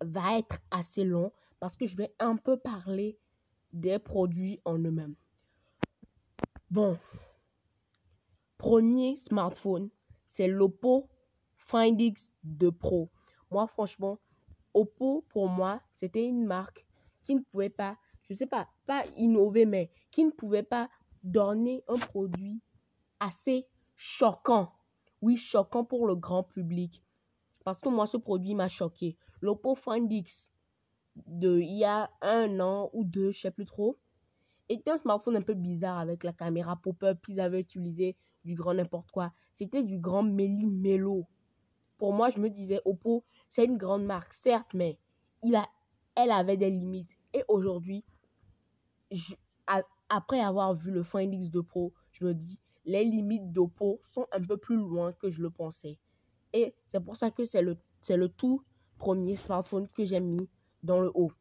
va, 0.00 0.38
être 0.38 0.58
assez 0.70 1.04
long 1.04 1.32
parce 1.60 1.76
que 1.76 1.86
je 1.86 1.96
vais 1.96 2.14
un 2.18 2.36
peu 2.36 2.56
parler 2.56 3.18
des 3.72 3.98
produits 3.98 4.60
en 4.64 4.78
eux-mêmes. 4.78 5.14
Bon, 6.70 6.98
premier 8.58 9.16
smartphone, 9.16 9.90
c'est 10.26 10.48
l'Oppo 10.48 11.08
Find 11.54 12.00
X2 12.00 12.70
Pro. 12.70 13.10
Moi, 13.50 13.66
franchement, 13.66 14.18
Oppo, 14.74 15.24
pour 15.28 15.48
moi, 15.48 15.80
c'était 15.96 16.26
une 16.26 16.44
marque 16.44 16.86
qui 17.24 17.34
ne 17.34 17.40
pouvait 17.40 17.70
pas, 17.70 17.96
je 18.22 18.32
ne 18.32 18.38
sais 18.38 18.46
pas, 18.46 18.68
pas 18.86 19.04
innover, 19.16 19.66
mais 19.66 19.90
qui 20.10 20.24
ne 20.24 20.30
pouvait 20.30 20.62
pas 20.62 20.88
donner 21.22 21.84
un 21.88 21.98
produit 21.98 22.60
assez 23.20 23.66
choquant. 23.96 24.72
Oui, 25.20 25.36
choquant 25.36 25.84
pour 25.84 26.06
le 26.06 26.16
grand 26.16 26.42
public. 26.42 27.04
Parce 27.64 27.78
que 27.78 27.88
moi, 27.88 28.06
ce 28.06 28.16
produit 28.16 28.54
m'a 28.54 28.68
choqué. 28.68 29.16
L'Oppo 29.40 29.74
Find 29.74 30.10
X 30.10 30.50
de 31.26 31.58
il 31.60 31.78
y 31.78 31.84
a 31.84 32.10
un 32.22 32.58
an 32.60 32.90
ou 32.92 33.04
deux, 33.04 33.30
je 33.32 33.40
sais 33.40 33.50
plus 33.50 33.66
trop, 33.66 33.98
était 34.68 34.90
un 34.90 34.96
smartphone 34.96 35.36
un 35.36 35.42
peu 35.42 35.54
bizarre 35.54 35.98
avec 35.98 36.24
la 36.24 36.32
caméra 36.32 36.76
pop-up. 36.76 37.18
Ils 37.28 37.40
avaient 37.40 37.60
utilisé 37.60 38.16
du 38.44 38.54
grand 38.54 38.74
n'importe 38.74 39.10
quoi. 39.10 39.32
C'était 39.54 39.82
du 39.82 39.98
grand 39.98 40.22
Meli 40.22 40.66
Melo. 40.66 41.26
Pour 41.98 42.12
moi, 42.12 42.30
je 42.30 42.38
me 42.38 42.48
disais, 42.48 42.80
Oppo, 42.84 43.24
c'est 43.52 43.66
une 43.66 43.76
grande 43.76 44.06
marque, 44.06 44.32
certes, 44.32 44.72
mais 44.72 44.98
il 45.42 45.54
a, 45.54 45.68
elle 46.14 46.30
avait 46.30 46.56
des 46.56 46.70
limites. 46.70 47.14
Et 47.34 47.44
aujourd'hui, 47.48 48.02
après 50.08 50.40
avoir 50.40 50.72
vu 50.72 50.90
le 50.90 51.02
Find 51.02 51.34
X2 51.34 51.62
Pro, 51.62 51.92
je 52.12 52.24
me 52.24 52.32
dis, 52.32 52.58
les 52.86 53.04
limites 53.04 53.52
d'Oppo 53.52 54.00
sont 54.04 54.26
un 54.32 54.40
peu 54.40 54.56
plus 54.56 54.76
loin 54.76 55.12
que 55.12 55.28
je 55.28 55.42
le 55.42 55.50
pensais. 55.50 55.98
Et 56.54 56.74
c'est 56.86 57.04
pour 57.04 57.16
ça 57.16 57.30
que 57.30 57.44
c'est 57.44 57.60
le, 57.60 57.76
c'est 58.00 58.16
le 58.16 58.30
tout 58.30 58.64
premier 58.96 59.36
smartphone 59.36 59.86
que 59.86 60.06
j'ai 60.06 60.20
mis 60.20 60.48
dans 60.82 61.02
le 61.02 61.10
haut. 61.14 61.32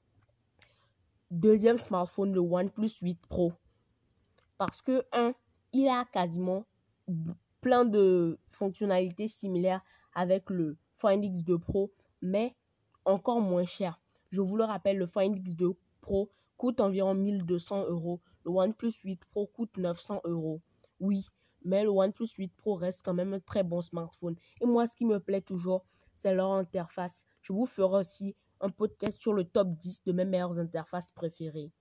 Deuxième 1.30 1.78
smartphone, 1.78 2.34
le 2.34 2.42
OnePlus 2.42 2.92
8 3.02 3.26
Pro. 3.30 3.54
Parce 4.58 4.82
que, 4.82 5.06
un, 5.14 5.34
il 5.72 5.88
a 5.88 6.04
quasiment 6.04 6.66
plein 7.62 7.86
de 7.86 8.38
fonctionnalités 8.50 9.30
similaires 9.30 9.82
avec 10.14 10.50
le 10.50 10.76
Find 10.98 11.24
X2 11.24 11.58
Pro, 11.58 11.90
mais 12.22 12.56
encore 13.06 13.42
moins 13.42 13.66
cher. 13.66 14.00
Je 14.32 14.42
vous 14.42 14.56
le 14.58 14.64
rappelle, 14.64 14.98
le 14.98 15.08
Find 15.08 15.38
X2 15.38 15.76
Pro 16.02 16.32
coûte 16.58 16.80
environ 16.80 17.14
1200 17.14 17.88
euros. 17.88 18.22
Le 18.44 18.52
OnePlus 18.52 18.94
8 19.04 19.26
Pro 19.26 19.48
coûte 19.48 19.78
900 19.78 20.22
euros. 20.26 20.62
Oui, 21.00 21.26
mais 21.64 21.84
le 21.84 21.90
OnePlus 21.90 22.30
8 22.38 22.54
Pro 22.56 22.76
reste 22.76 23.04
quand 23.04 23.14
même 23.14 23.34
un 23.34 23.40
très 23.40 23.64
bon 23.64 23.82
smartphone. 23.82 24.36
Et 24.62 24.66
moi, 24.66 24.88
ce 24.88 24.96
qui 24.96 25.06
me 25.06 25.20
plaît 25.20 25.42
toujours, 25.42 25.86
c'est 26.16 26.34
leur 26.34 26.52
interface. 26.52 27.26
Je 27.42 27.54
vous 27.54 27.66
ferai 27.66 28.00
aussi 28.00 28.36
un 28.60 28.70
podcast 28.70 29.20
sur 29.20 29.34
le 29.34 29.44
top 29.44 29.70
10 29.78 30.04
de 30.04 30.12
mes 30.12 30.26
meilleures 30.26 30.60
interfaces 30.60 31.12
préférées. 31.12 31.72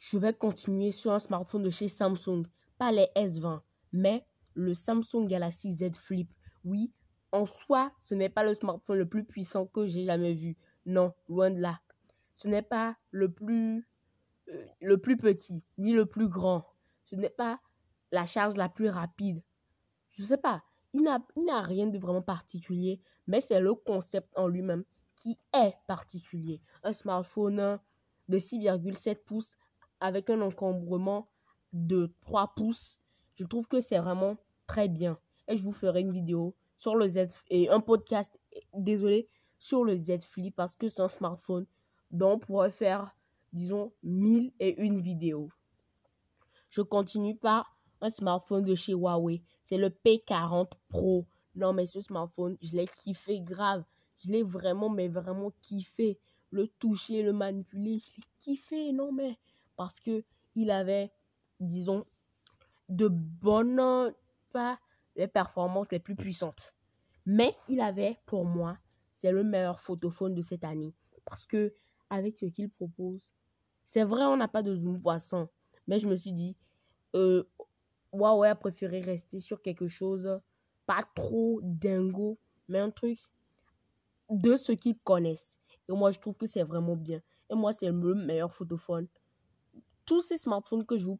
Je 0.00 0.18
vais 0.18 0.34
continuer 0.34 0.92
sur 0.92 1.12
un 1.12 1.18
smartphone 1.18 1.62
de 1.62 1.70
chez 1.70 1.88
Samsung, 1.88 2.44
pas 2.78 2.92
les 2.92 3.08
S20, 3.16 3.60
mais 3.92 4.26
le 4.54 4.74
Samsung 4.74 5.26
Galaxy 5.26 5.74
Z 5.74 5.96
Flip. 5.96 6.30
Oui, 6.64 6.90
en 7.34 7.46
soi, 7.46 7.90
ce 8.00 8.14
n'est 8.14 8.28
pas 8.28 8.44
le 8.44 8.54
smartphone 8.54 8.98
le 8.98 9.08
plus 9.08 9.24
puissant 9.24 9.66
que 9.66 9.86
j'ai 9.86 10.04
jamais 10.04 10.34
vu. 10.34 10.56
Non, 10.86 11.12
loin 11.28 11.50
de 11.50 11.60
là. 11.60 11.80
Ce 12.36 12.46
n'est 12.46 12.62
pas 12.62 12.96
le 13.10 13.30
plus, 13.30 13.88
euh, 14.48 14.96
plus 14.96 15.16
petit, 15.16 15.64
ni 15.76 15.92
le 15.92 16.06
plus 16.06 16.28
grand. 16.28 16.64
Ce 17.06 17.16
n'est 17.16 17.28
pas 17.28 17.58
la 18.12 18.24
charge 18.24 18.56
la 18.56 18.68
plus 18.68 18.88
rapide. 18.88 19.42
Je 20.12 20.22
ne 20.22 20.28
sais 20.28 20.36
pas. 20.38 20.62
Il 20.92 21.02
n'a 21.02 21.60
rien 21.62 21.88
de 21.88 21.98
vraiment 21.98 22.22
particulier, 22.22 23.02
mais 23.26 23.40
c'est 23.40 23.58
le 23.58 23.74
concept 23.74 24.28
en 24.38 24.46
lui-même 24.46 24.84
qui 25.16 25.36
est 25.52 25.74
particulier. 25.88 26.60
Un 26.84 26.92
smartphone 26.92 27.80
de 28.28 28.38
6,7 28.38 29.24
pouces 29.24 29.56
avec 29.98 30.30
un 30.30 30.40
encombrement 30.40 31.28
de 31.72 32.14
3 32.20 32.54
pouces. 32.54 33.00
Je 33.34 33.44
trouve 33.44 33.66
que 33.66 33.80
c'est 33.80 33.98
vraiment 33.98 34.36
très 34.68 34.86
bien. 34.86 35.18
Et 35.48 35.56
je 35.56 35.64
vous 35.64 35.72
ferai 35.72 36.00
une 36.00 36.12
vidéo 36.12 36.54
sur 36.76 36.96
le 36.96 37.06
Z 37.08 37.28
et 37.48 37.68
un 37.68 37.80
podcast, 37.80 38.38
désolé, 38.74 39.28
sur 39.58 39.84
le 39.84 39.96
Z 39.96 40.20
Flip 40.22 40.54
parce 40.54 40.76
que 40.76 40.88
c'est 40.88 41.02
un 41.02 41.08
smartphone 41.08 41.66
dont 42.10 42.32
on 42.32 42.38
pourrait 42.38 42.70
faire, 42.70 43.16
disons, 43.52 43.92
mille 44.02 44.52
et 44.60 44.80
une 44.80 45.00
vidéos. 45.00 45.50
Je 46.70 46.82
continue 46.82 47.36
par 47.36 47.76
un 48.00 48.10
smartphone 48.10 48.64
de 48.64 48.74
chez 48.74 48.92
Huawei. 48.92 49.42
C'est 49.62 49.78
le 49.78 49.88
P40 49.88 50.70
Pro. 50.88 51.26
Non, 51.54 51.72
mais 51.72 51.86
ce 51.86 52.00
smartphone, 52.00 52.56
je 52.60 52.76
l'ai 52.76 52.86
kiffé 52.86 53.40
grave. 53.40 53.84
Je 54.18 54.32
l'ai 54.32 54.42
vraiment, 54.42 54.90
mais 54.90 55.08
vraiment 55.08 55.52
kiffé. 55.62 56.18
Le 56.50 56.68
toucher, 56.68 57.22
le 57.22 57.32
manipuler, 57.32 57.98
je 57.98 58.10
l'ai 58.16 58.24
kiffé, 58.38 58.92
non 58.92 59.12
mais. 59.12 59.38
Parce 59.76 60.00
que 60.00 60.24
il 60.54 60.70
avait, 60.70 61.12
disons, 61.60 62.04
de 62.88 63.08
bonnes, 63.08 64.12
pas 64.52 64.78
les 65.16 65.28
performances 65.28 65.90
les 65.90 65.98
plus 65.98 66.16
puissantes. 66.16 66.74
Mais 67.26 67.56
il 67.68 67.80
avait, 67.80 68.18
pour 68.26 68.44
moi, 68.44 68.78
c'est 69.18 69.32
le 69.32 69.44
meilleur 69.44 69.80
photophone 69.80 70.34
de 70.34 70.42
cette 70.42 70.64
année. 70.64 70.94
Parce 71.24 71.46
que, 71.46 71.74
avec 72.10 72.38
ce 72.38 72.46
qu'il 72.46 72.68
propose, 72.68 73.26
c'est 73.84 74.04
vrai, 74.04 74.24
on 74.24 74.36
n'a 74.36 74.48
pas 74.48 74.62
de 74.62 74.74
zoom 74.74 75.00
poisson. 75.00 75.48
Mais 75.86 75.98
je 75.98 76.08
me 76.08 76.16
suis 76.16 76.32
dit, 76.32 76.56
euh, 77.14 77.44
Huawei 78.12 78.48
a 78.48 78.54
préféré 78.54 79.00
rester 79.00 79.40
sur 79.40 79.62
quelque 79.62 79.88
chose, 79.88 80.40
pas 80.86 81.02
trop 81.14 81.60
dingo, 81.62 82.38
mais 82.68 82.78
un 82.78 82.90
truc 82.90 83.18
de 84.30 84.56
ce 84.56 84.72
qu'ils 84.72 84.98
connaissent. 84.98 85.58
Et 85.88 85.92
moi, 85.92 86.10
je 86.10 86.18
trouve 86.18 86.34
que 86.34 86.46
c'est 86.46 86.62
vraiment 86.62 86.96
bien. 86.96 87.20
Et 87.50 87.54
moi, 87.54 87.72
c'est 87.72 87.90
le 87.90 88.14
meilleur 88.14 88.52
photophone. 88.52 89.06
Tous 90.06 90.22
ces 90.22 90.36
smartphones 90.36 90.84
que 90.84 90.96
je 90.96 91.06
vous 91.06 91.18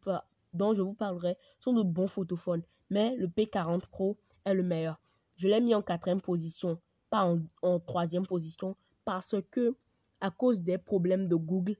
dont 0.53 0.73
je 0.75 0.83
vous 0.83 0.95
parlerai 0.95 1.37
sont 1.59 1.73
de 1.73 1.83
bons 1.83 2.07
photophones. 2.07 2.63
Mais 2.91 3.17
le 3.17 3.29
P40 3.29 3.87
Pro 3.89 4.17
est 4.45 4.55
le 4.55 4.63
meilleur. 4.63 5.01
Je 5.37 5.49
l'ai 5.49 5.61
mis 5.61 5.75
en 5.75 5.83
quatrième 5.83 6.21
position, 6.21 6.79
pas 7.11 7.35
en, 7.63 7.81
troisième 7.81 8.27
position, 8.27 8.77
parce 9.05 9.35
que 9.51 9.75
à 10.21 10.31
cause 10.31 10.63
des 10.63 10.79
problèmes 10.79 11.29
de 11.29 11.35
Google, 11.35 11.77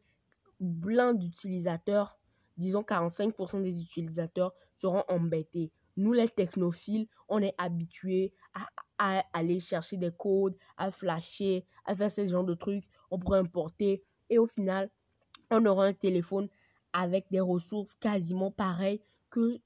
plein 0.83 1.15
d'utilisateurs, 1.15 2.19
disons 2.57 2.83
45% 2.83 3.63
des 3.63 3.81
utilisateurs 3.81 4.53
seront 4.77 5.05
embêtés. 5.09 5.71
Nous, 5.97 6.13
les 6.13 6.29
technophiles, 6.29 7.07
on 7.29 7.41
est 7.41 7.55
habitués 7.59 8.33
à, 8.55 8.67
à 8.99 9.25
aller 9.33 9.61
chercher 9.61 9.97
des 9.97 10.11
codes, 10.11 10.57
à 10.77 10.91
flasher, 10.91 11.65
à 11.85 11.95
faire 11.95 12.11
ce 12.11 12.27
genre 12.27 12.45
de 12.45 12.55
trucs. 12.55 12.85
On 13.11 13.19
pourrait 13.19 13.39
importer 13.39 14.03
Et 14.29 14.39
au 14.39 14.47
final, 14.47 14.91
on 15.51 15.65
aura 15.67 15.87
un 15.87 15.93
téléphone 15.93 16.49
avec 16.93 17.27
des 17.31 17.41
ressources 17.41 17.95
quasiment 17.95 18.51
pareilles 18.51 19.01
que, 19.31 19.59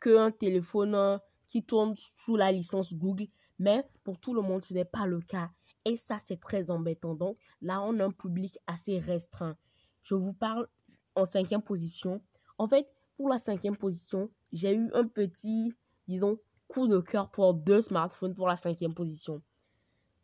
que 0.00 0.16
un 0.16 0.30
téléphone 0.30 0.94
euh, 0.94 1.18
qui 1.46 1.64
tourne 1.64 1.94
sous 1.96 2.36
la 2.36 2.52
licence 2.52 2.94
Google. 2.94 3.28
Mais 3.58 3.84
pour 4.04 4.18
tout 4.18 4.34
le 4.34 4.42
monde, 4.42 4.62
ce 4.62 4.72
n'est 4.72 4.84
pas 4.84 5.06
le 5.06 5.20
cas. 5.20 5.50
Et 5.84 5.96
ça, 5.96 6.18
c'est 6.20 6.40
très 6.40 6.70
embêtant. 6.70 7.14
Donc 7.14 7.38
là, 7.60 7.80
on 7.82 7.98
a 7.98 8.04
un 8.04 8.10
public 8.10 8.58
assez 8.66 8.98
restreint. 8.98 9.56
Je 10.02 10.14
vous 10.14 10.32
parle 10.32 10.68
en 11.14 11.24
cinquième 11.24 11.62
position. 11.62 12.22
En 12.58 12.68
fait, 12.68 12.88
pour 13.16 13.28
la 13.28 13.38
cinquième 13.38 13.76
position, 13.76 14.30
j'ai 14.52 14.74
eu 14.74 14.90
un 14.94 15.06
petit, 15.06 15.74
disons, 16.06 16.38
coup 16.68 16.86
de 16.86 17.00
cœur 17.00 17.30
pour 17.30 17.54
deux 17.54 17.80
smartphones 17.80 18.34
pour 18.34 18.46
la 18.46 18.56
cinquième 18.56 18.94
position. 18.94 19.42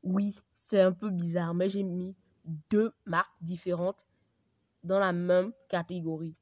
Oui, 0.02 0.38
c'est 0.54 0.81
un 0.81 0.93
peu 0.93 1.11
bizarre, 1.11 1.54
mais 1.54 1.69
j'ai 1.69 1.83
mis 1.83 2.14
deux 2.71 2.93
marques 3.07 3.35
différentes 3.40 4.07
dans 4.83 4.99
la 4.99 5.12
même 5.12 5.52
catégorie. 5.69 6.37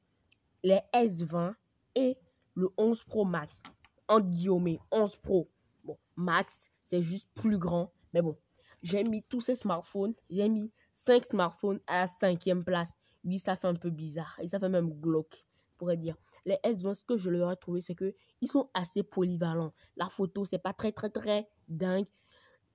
Les 0.63 0.81
S20 0.93 1.53
et 1.95 2.17
le 2.55 2.69
11 2.77 3.03
Pro 3.03 3.25
Max. 3.25 3.63
En 4.07 4.19
guillemets, 4.19 4.79
11 4.91 5.17
Pro. 5.17 5.49
Bon, 5.83 5.97
Max, 6.15 6.71
c'est 6.83 7.01
juste 7.01 7.29
plus 7.35 7.57
grand. 7.57 7.91
Mais 8.13 8.21
bon, 8.21 8.37
j'ai 8.81 9.03
mis 9.03 9.23
tous 9.23 9.41
ces 9.41 9.55
smartphones. 9.55 10.13
J'ai 10.29 10.49
mis 10.49 10.71
5 10.93 11.25
smartphones 11.25 11.79
à 11.87 12.01
la 12.01 12.07
cinquième 12.07 12.63
place. 12.63 12.93
Oui, 13.23 13.39
ça 13.39 13.55
fait 13.55 13.67
un 13.67 13.75
peu 13.75 13.89
bizarre. 13.89 14.37
Et 14.41 14.47
ça 14.47 14.59
fait 14.59 14.69
même 14.69 14.93
glauque, 14.99 15.45
pourrait 15.77 15.97
dire. 15.97 16.17
Les 16.45 16.57
S20, 16.65 16.93
ce 16.93 17.03
que 17.05 17.15
je 17.15 17.29
leur 17.29 17.51
ai 17.51 17.55
trouvé, 17.55 17.79
c'est 17.79 17.95
que 17.95 18.13
ils 18.41 18.49
sont 18.49 18.69
assez 18.73 19.01
polyvalents. 19.03 19.73
La 19.95 20.09
photo, 20.09 20.43
c'est 20.43 20.59
pas 20.59 20.73
très, 20.73 20.91
très, 20.91 21.09
très 21.09 21.47
dingue. 21.69 22.05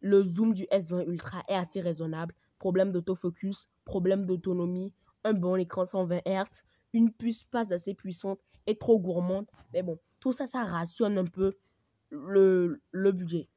Le 0.01 0.23
zoom 0.23 0.55
du 0.55 0.65
S20 0.65 1.07
Ultra 1.07 1.43
est 1.49 1.55
assez 1.55 1.81
raisonnable. 1.81 2.35
Problème 2.59 2.93
d'autofocus, 2.93 3.69
problème 3.85 4.25
d'autonomie, 4.25 4.95
un 5.25 5.35
bon 5.35 5.57
écran 5.57 5.85
120 5.85 6.23
Hz, 6.27 6.63
une 6.93 7.13
puce 7.13 7.45
pas 7.45 7.73
assez 7.73 7.95
puissante 7.95 8.41
trop 8.75 8.99
gourmande. 8.99 9.47
Mais 9.73 9.83
bon, 9.83 9.99
tout 10.21 10.33
ça, 10.33 10.47
ça 10.47 10.65
rationne 10.65 11.19
un 11.19 11.25
peu 11.25 11.55
le, 12.11 12.81
le 12.91 13.13
budget. 13.13 13.49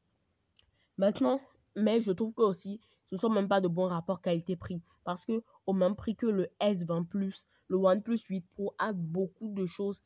Maintenant, 0.97 1.39
mais 1.75 2.01
je 2.01 2.11
trouve 2.11 2.33
que 2.33 2.41
aussi, 2.41 2.79
ce 3.05 3.17
sont 3.17 3.29
même 3.29 3.47
pas 3.47 3.61
de 3.61 3.67
bons 3.67 3.87
rapports 3.87 4.21
qualité-prix. 4.21 4.81
Parce 5.03 5.25
que 5.25 5.43
au 5.65 5.73
même 5.73 5.95
prix 5.95 6.15
que 6.15 6.27
le 6.27 6.47
S20 6.59 7.05
Plus, 7.07 7.45
le 7.67 7.77
OnePlus 7.77 8.19
8 8.29 8.45
Pro 8.47 8.73
a 8.77 8.93
beaucoup 8.93 9.49
de 9.49 9.65
choses 9.65 10.03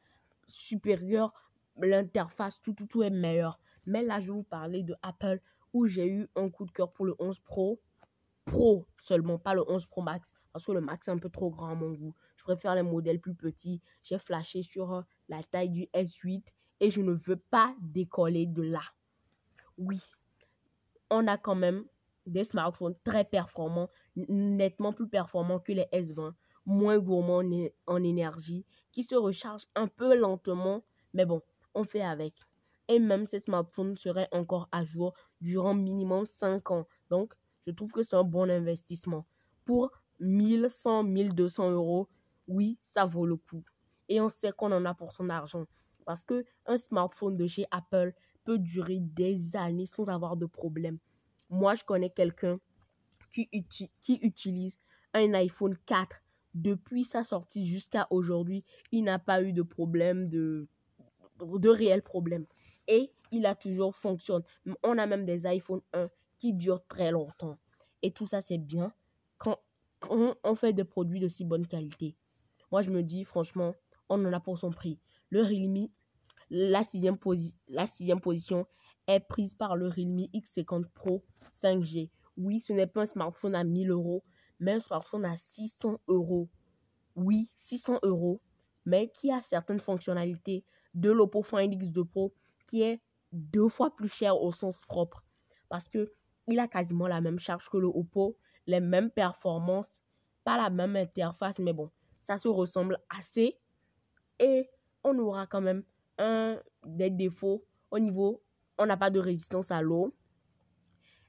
supérieures. 0.47 1.33
L'interface, 1.77 2.61
tout, 2.61 2.73
tout, 2.73 2.87
tout 2.87 3.03
est 3.03 3.09
meilleur. 3.09 3.59
Mais 3.85 4.03
là, 4.03 4.19
je 4.19 4.31
vous 4.31 4.43
parler 4.43 4.83
de 4.83 4.95
Apple 5.01 5.41
où 5.73 5.85
j'ai 5.85 6.07
eu 6.07 6.27
un 6.35 6.49
coup 6.49 6.65
de 6.65 6.71
cœur 6.71 6.91
pour 6.91 7.05
le 7.05 7.15
11 7.19 7.39
Pro. 7.39 7.81
Pro 8.45 8.85
seulement, 8.99 9.37
pas 9.37 9.53
le 9.53 9.69
11 9.69 9.85
Pro 9.87 10.01
Max. 10.01 10.33
Parce 10.53 10.65
que 10.65 10.71
le 10.71 10.81
Max 10.81 11.07
est 11.07 11.11
un 11.11 11.17
peu 11.17 11.29
trop 11.29 11.49
grand 11.49 11.69
à 11.69 11.75
mon 11.75 11.91
goût. 11.91 12.15
Préfère 12.45 12.75
les 12.75 12.83
modèles 12.83 13.19
plus 13.19 13.33
petits. 13.33 13.81
J'ai 14.03 14.19
flashé 14.19 14.61
sur 14.61 14.93
euh, 14.93 15.01
la 15.29 15.41
taille 15.41 15.71
du 15.71 15.87
S8 15.95 16.43
et 16.79 16.91
je 16.91 17.01
ne 17.01 17.13
veux 17.13 17.37
pas 17.37 17.75
décoller 17.81 18.45
de 18.45 18.61
là. 18.61 18.83
Oui, 19.79 19.99
on 21.09 21.25
a 21.25 21.39
quand 21.39 21.55
même 21.55 21.85
des 22.27 22.43
smartphones 22.43 22.93
très 23.03 23.25
performants, 23.25 23.89
nettement 24.15 24.93
plus 24.93 25.09
performants 25.09 25.59
que 25.59 25.71
les 25.71 25.87
S20, 25.91 26.33
moins 26.67 26.99
gourmands 26.99 27.41
en 27.87 28.03
énergie, 28.03 28.63
qui 28.91 29.01
se 29.01 29.15
rechargent 29.15 29.67
un 29.73 29.87
peu 29.87 30.15
lentement, 30.15 30.83
mais 31.15 31.25
bon, 31.25 31.41
on 31.73 31.83
fait 31.83 32.03
avec. 32.03 32.35
Et 32.87 32.99
même 32.99 33.25
ces 33.25 33.39
smartphones 33.39 33.97
seraient 33.97 34.29
encore 34.31 34.69
à 34.71 34.83
jour 34.83 35.15
durant 35.41 35.73
minimum 35.73 36.27
5 36.27 36.69
ans. 36.69 36.87
Donc, 37.09 37.33
je 37.65 37.71
trouve 37.71 37.91
que 37.91 38.03
c'est 38.03 38.15
un 38.15 38.23
bon 38.23 38.51
investissement. 38.51 39.25
Pour 39.65 39.89
1100, 40.19 41.03
1200 41.05 41.71
euros, 41.71 42.07
oui, 42.47 42.77
ça 42.81 43.05
vaut 43.05 43.25
le 43.25 43.35
coup. 43.37 43.63
Et 44.09 44.21
on 44.21 44.29
sait 44.29 44.51
qu'on 44.51 44.71
en 44.71 44.85
a 44.85 44.93
pour 44.93 45.11
son 45.11 45.29
argent. 45.29 45.65
Parce 46.05 46.23
que 46.23 46.45
un 46.67 46.77
smartphone 46.77 47.35
de 47.37 47.47
chez 47.47 47.65
Apple 47.71 48.13
peut 48.43 48.59
durer 48.59 48.99
des 48.99 49.55
années 49.55 49.87
sans 49.87 50.09
avoir 50.09 50.37
de 50.37 50.45
problème. 50.45 50.99
Moi, 51.49 51.75
je 51.75 51.83
connais 51.83 52.09
quelqu'un 52.09 52.59
qui, 53.33 53.49
utilise 54.21 54.79
un 55.13 55.33
iPhone 55.33 55.75
4 55.85 56.21
depuis 56.53 57.03
sa 57.03 57.23
sortie 57.23 57.65
jusqu'à 57.65 58.07
aujourd'hui. 58.11 58.63
Il 58.91 59.03
n'a 59.03 59.19
pas 59.19 59.41
eu 59.41 59.51
de 59.51 59.63
problème, 59.63 60.29
de, 60.29 60.67
de 61.39 61.69
réels 61.69 62.03
problèmes. 62.03 62.45
Et 62.87 63.11
il 63.31 63.45
a 63.45 63.55
toujours 63.55 63.95
fonctionné. 63.95 64.45
On 64.83 64.97
a 64.97 65.07
même 65.07 65.25
des 65.25 65.47
iPhone 65.47 65.81
1 65.93 66.09
qui 66.37 66.53
durent 66.53 66.85
très 66.87 67.11
longtemps. 67.11 67.57
Et 68.03 68.11
tout 68.11 68.27
ça, 68.27 68.41
c'est 68.41 68.59
bien 68.59 68.93
quand 69.37 69.59
on 70.09 70.55
fait 70.55 70.73
des 70.73 70.83
produits 70.83 71.19
de 71.19 71.27
si 71.27 71.43
bonne 71.45 71.65
qualité. 71.65 72.15
Moi, 72.75 72.81
je 72.81 72.91
me 72.91 73.03
dis, 73.03 73.23
franchement, 73.23 73.73
on 74.09 74.25
en 74.25 74.33
a 74.33 74.41
pour 74.41 74.57
son 74.57 74.69
prix. 74.69 74.99
Le 75.29 75.41
Realme 75.43 75.87
la 76.49 76.83
sixième, 76.83 77.15
la 77.69 77.87
sixième 77.87 78.19
position 78.19 78.67
est 79.07 79.21
prise 79.21 79.55
par 79.55 79.77
le 79.77 79.87
Realme 79.87 80.25
X50 80.33 80.89
Pro 80.93 81.23
5G. 81.53 82.09
Oui, 82.35 82.59
ce 82.59 82.73
n'est 82.73 82.85
pas 82.85 83.03
un 83.03 83.05
smartphone 83.05 83.55
à 83.55 83.63
1000 83.63 83.91
euros, 83.91 84.25
mais 84.59 84.73
un 84.73 84.79
smartphone 84.81 85.23
à 85.23 85.37
600 85.37 86.01
euros. 86.09 86.49
Oui, 87.15 87.49
600 87.55 87.99
euros, 88.03 88.41
mais 88.83 89.09
qui 89.09 89.31
a 89.31 89.39
certaines 89.39 89.79
fonctionnalités 89.79 90.65
de 90.93 91.11
l'Oppo 91.11 91.43
Find 91.43 91.73
X2 91.73 92.03
Pro 92.03 92.33
qui 92.67 92.81
est 92.81 92.99
deux 93.31 93.69
fois 93.69 93.95
plus 93.95 94.09
cher 94.09 94.41
au 94.41 94.51
sens 94.51 94.81
propre. 94.81 95.23
Parce 95.69 95.87
que 95.87 96.11
il 96.47 96.59
a 96.59 96.67
quasiment 96.67 97.07
la 97.07 97.21
même 97.21 97.39
charge 97.39 97.69
que 97.69 97.77
le 97.77 97.87
Oppo, 97.87 98.37
les 98.67 98.81
mêmes 98.81 99.11
performances, 99.11 100.03
pas 100.43 100.57
la 100.57 100.69
même 100.69 100.97
interface, 100.97 101.57
mais 101.59 101.71
bon, 101.71 101.89
ça 102.25 102.37
se 102.37 102.47
ressemble 102.47 102.97
assez. 103.09 103.59
Et 104.39 104.67
on 105.03 105.17
aura 105.19 105.45
quand 105.45 105.61
même 105.61 105.83
un 106.17 106.59
des 106.83 107.11
défauts 107.11 107.63
au 107.91 107.99
niveau, 107.99 108.43
on 108.77 108.87
n'a 108.87 108.97
pas 108.97 109.11
de 109.11 109.19
résistance 109.19 109.69
à 109.69 109.81
l'eau. 109.81 110.13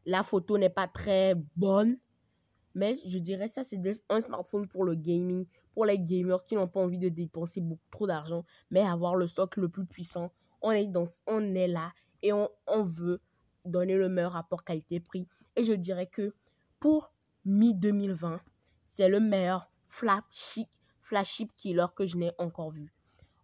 La 0.07 0.23
photo 0.23 0.57
n'est 0.57 0.71
pas 0.71 0.89
très 0.89 1.35
bonne. 1.55 1.99
Mais 2.75 2.97
je 3.07 3.19
dirais 3.19 3.49
ça, 3.49 3.63
c'est 3.63 3.81
un 4.09 4.21
smartphone 4.21 4.69
pour 4.69 4.85
le 4.85 4.95
gaming, 4.95 5.47
pour 5.75 5.85
les 5.87 5.99
gamers 5.99 6.45
qui 6.45 6.55
n'ont 6.57 6.69
pas 6.69 6.81
envie 6.81 6.99
de 6.99 7.09
dépenser 7.09 7.61
beaucoup 7.61 7.89
trop 7.91 8.07
d'argent, 8.07 8.45
mais 8.71 8.81
avoir 8.81 9.17
le 9.17 9.27
socle 9.27 9.61
le 9.61 9.69
plus 9.69 9.87
puissant. 9.87 10.33
On 10.61 10.71
est, 10.71 10.87
dans, 10.87 11.05
on 11.27 11.55
est 11.55 11.69
là 11.69 11.93
et 12.23 12.33
on, 12.33 12.51
on 12.67 12.85
veut 12.85 13.21
donner 13.65 13.97
le 13.97 14.09
meilleur 14.09 14.33
rapport 14.33 14.65
qualité-prix. 14.65 15.27
Et 15.57 15.65
je 15.65 15.73
dirais 15.73 16.07
que 16.07 16.35
pour 16.81 17.13
mi-2020, 17.45 18.41
c'est 18.89 19.09
le 19.09 19.21
meilleur 19.21 19.71
flagship, 19.89 20.69
flagship 21.07 21.55
killer 21.57 21.87
que 21.95 22.07
je 22.07 22.17
n'ai 22.17 22.33
encore 22.39 22.71
vu. 22.71 22.93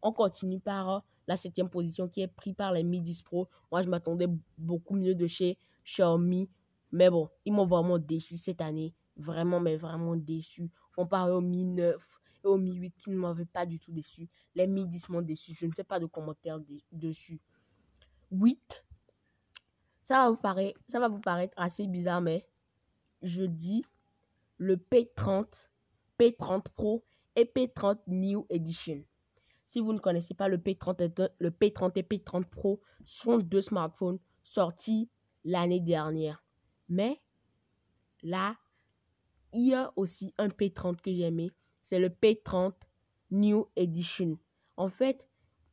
On 0.02 0.12
continue 0.12 0.58
par 0.58 1.04
la 1.28 1.36
septième 1.36 1.68
position 1.68 2.08
qui 2.08 2.20
est 2.20 2.28
prise 2.28 2.54
par 2.54 2.72
les 2.72 2.82
Mi 2.82 3.00
10 3.00 3.22
Pro. 3.22 3.48
Moi, 3.70 3.82
je 3.82 3.88
m'attendais 3.88 4.26
beaucoup 4.58 4.96
mieux 4.96 5.14
de 5.14 5.26
chez 5.28 5.56
Xiaomi. 5.84 6.50
Mais 6.90 7.08
bon, 7.08 7.28
ils 7.44 7.52
m'ont 7.52 7.66
vraiment 7.66 7.98
déçu 7.98 8.36
cette 8.36 8.60
année. 8.60 8.94
Vraiment, 9.16 9.60
mais 9.60 9.76
vraiment 9.76 10.16
déçu. 10.16 10.70
Comparé 10.96 11.30
au 11.30 11.40
Mi 11.40 11.64
9 11.64 11.96
et 12.44 12.46
au 12.48 12.58
Mi 12.58 12.74
8 12.74 12.94
qui 12.98 13.10
ne 13.10 13.16
m'avaient 13.16 13.44
pas 13.44 13.64
du 13.64 13.78
tout 13.78 13.92
déçu. 13.92 14.28
Les 14.56 14.66
Mi 14.66 14.84
10 14.86 15.08
m'ont 15.10 15.22
déçu. 15.22 15.54
Je 15.54 15.66
ne 15.66 15.72
sais 15.72 15.84
pas 15.84 16.00
de 16.00 16.06
commentaires 16.06 16.58
dessus. 16.90 17.40
8. 18.32 18.84
Ça 20.02 20.14
va, 20.24 20.30
vous 20.30 20.36
paraître, 20.36 20.80
ça 20.88 20.98
va 20.98 21.08
vous 21.08 21.20
paraître 21.20 21.54
assez 21.56 21.86
bizarre, 21.86 22.20
mais 22.20 22.44
je 23.22 23.44
dis 23.44 23.84
le 24.56 24.76
P30, 24.76 25.68
P30 26.18 26.64
Pro 26.74 27.04
et 27.36 27.44
P30 27.44 27.98
New 28.06 28.46
Edition. 28.50 29.04
Si 29.66 29.80
vous 29.80 29.92
ne 29.92 29.98
connaissez 29.98 30.34
pas 30.34 30.48
le 30.48 30.58
P30 30.58 31.02
et, 31.02 31.30
le 31.38 31.50
P30 31.50 31.92
et 31.96 32.02
P30 32.02 32.44
Pro, 32.44 32.80
sont 33.06 33.38
deux 33.38 33.60
smartphones 33.60 34.18
sortis 34.42 35.08
l'année 35.44 35.80
dernière. 35.80 36.44
Mais 36.88 37.20
là, 38.22 38.56
il 39.52 39.68
y 39.68 39.74
a 39.74 39.92
aussi 39.96 40.34
un 40.38 40.48
P30 40.48 41.00
que 41.00 41.12
j'ai 41.12 41.22
aimé. 41.22 41.50
C'est 41.80 41.98
le 41.98 42.10
P30 42.10 42.74
New 43.30 43.66
Edition. 43.76 44.38
En 44.76 44.88
fait, 44.88 45.26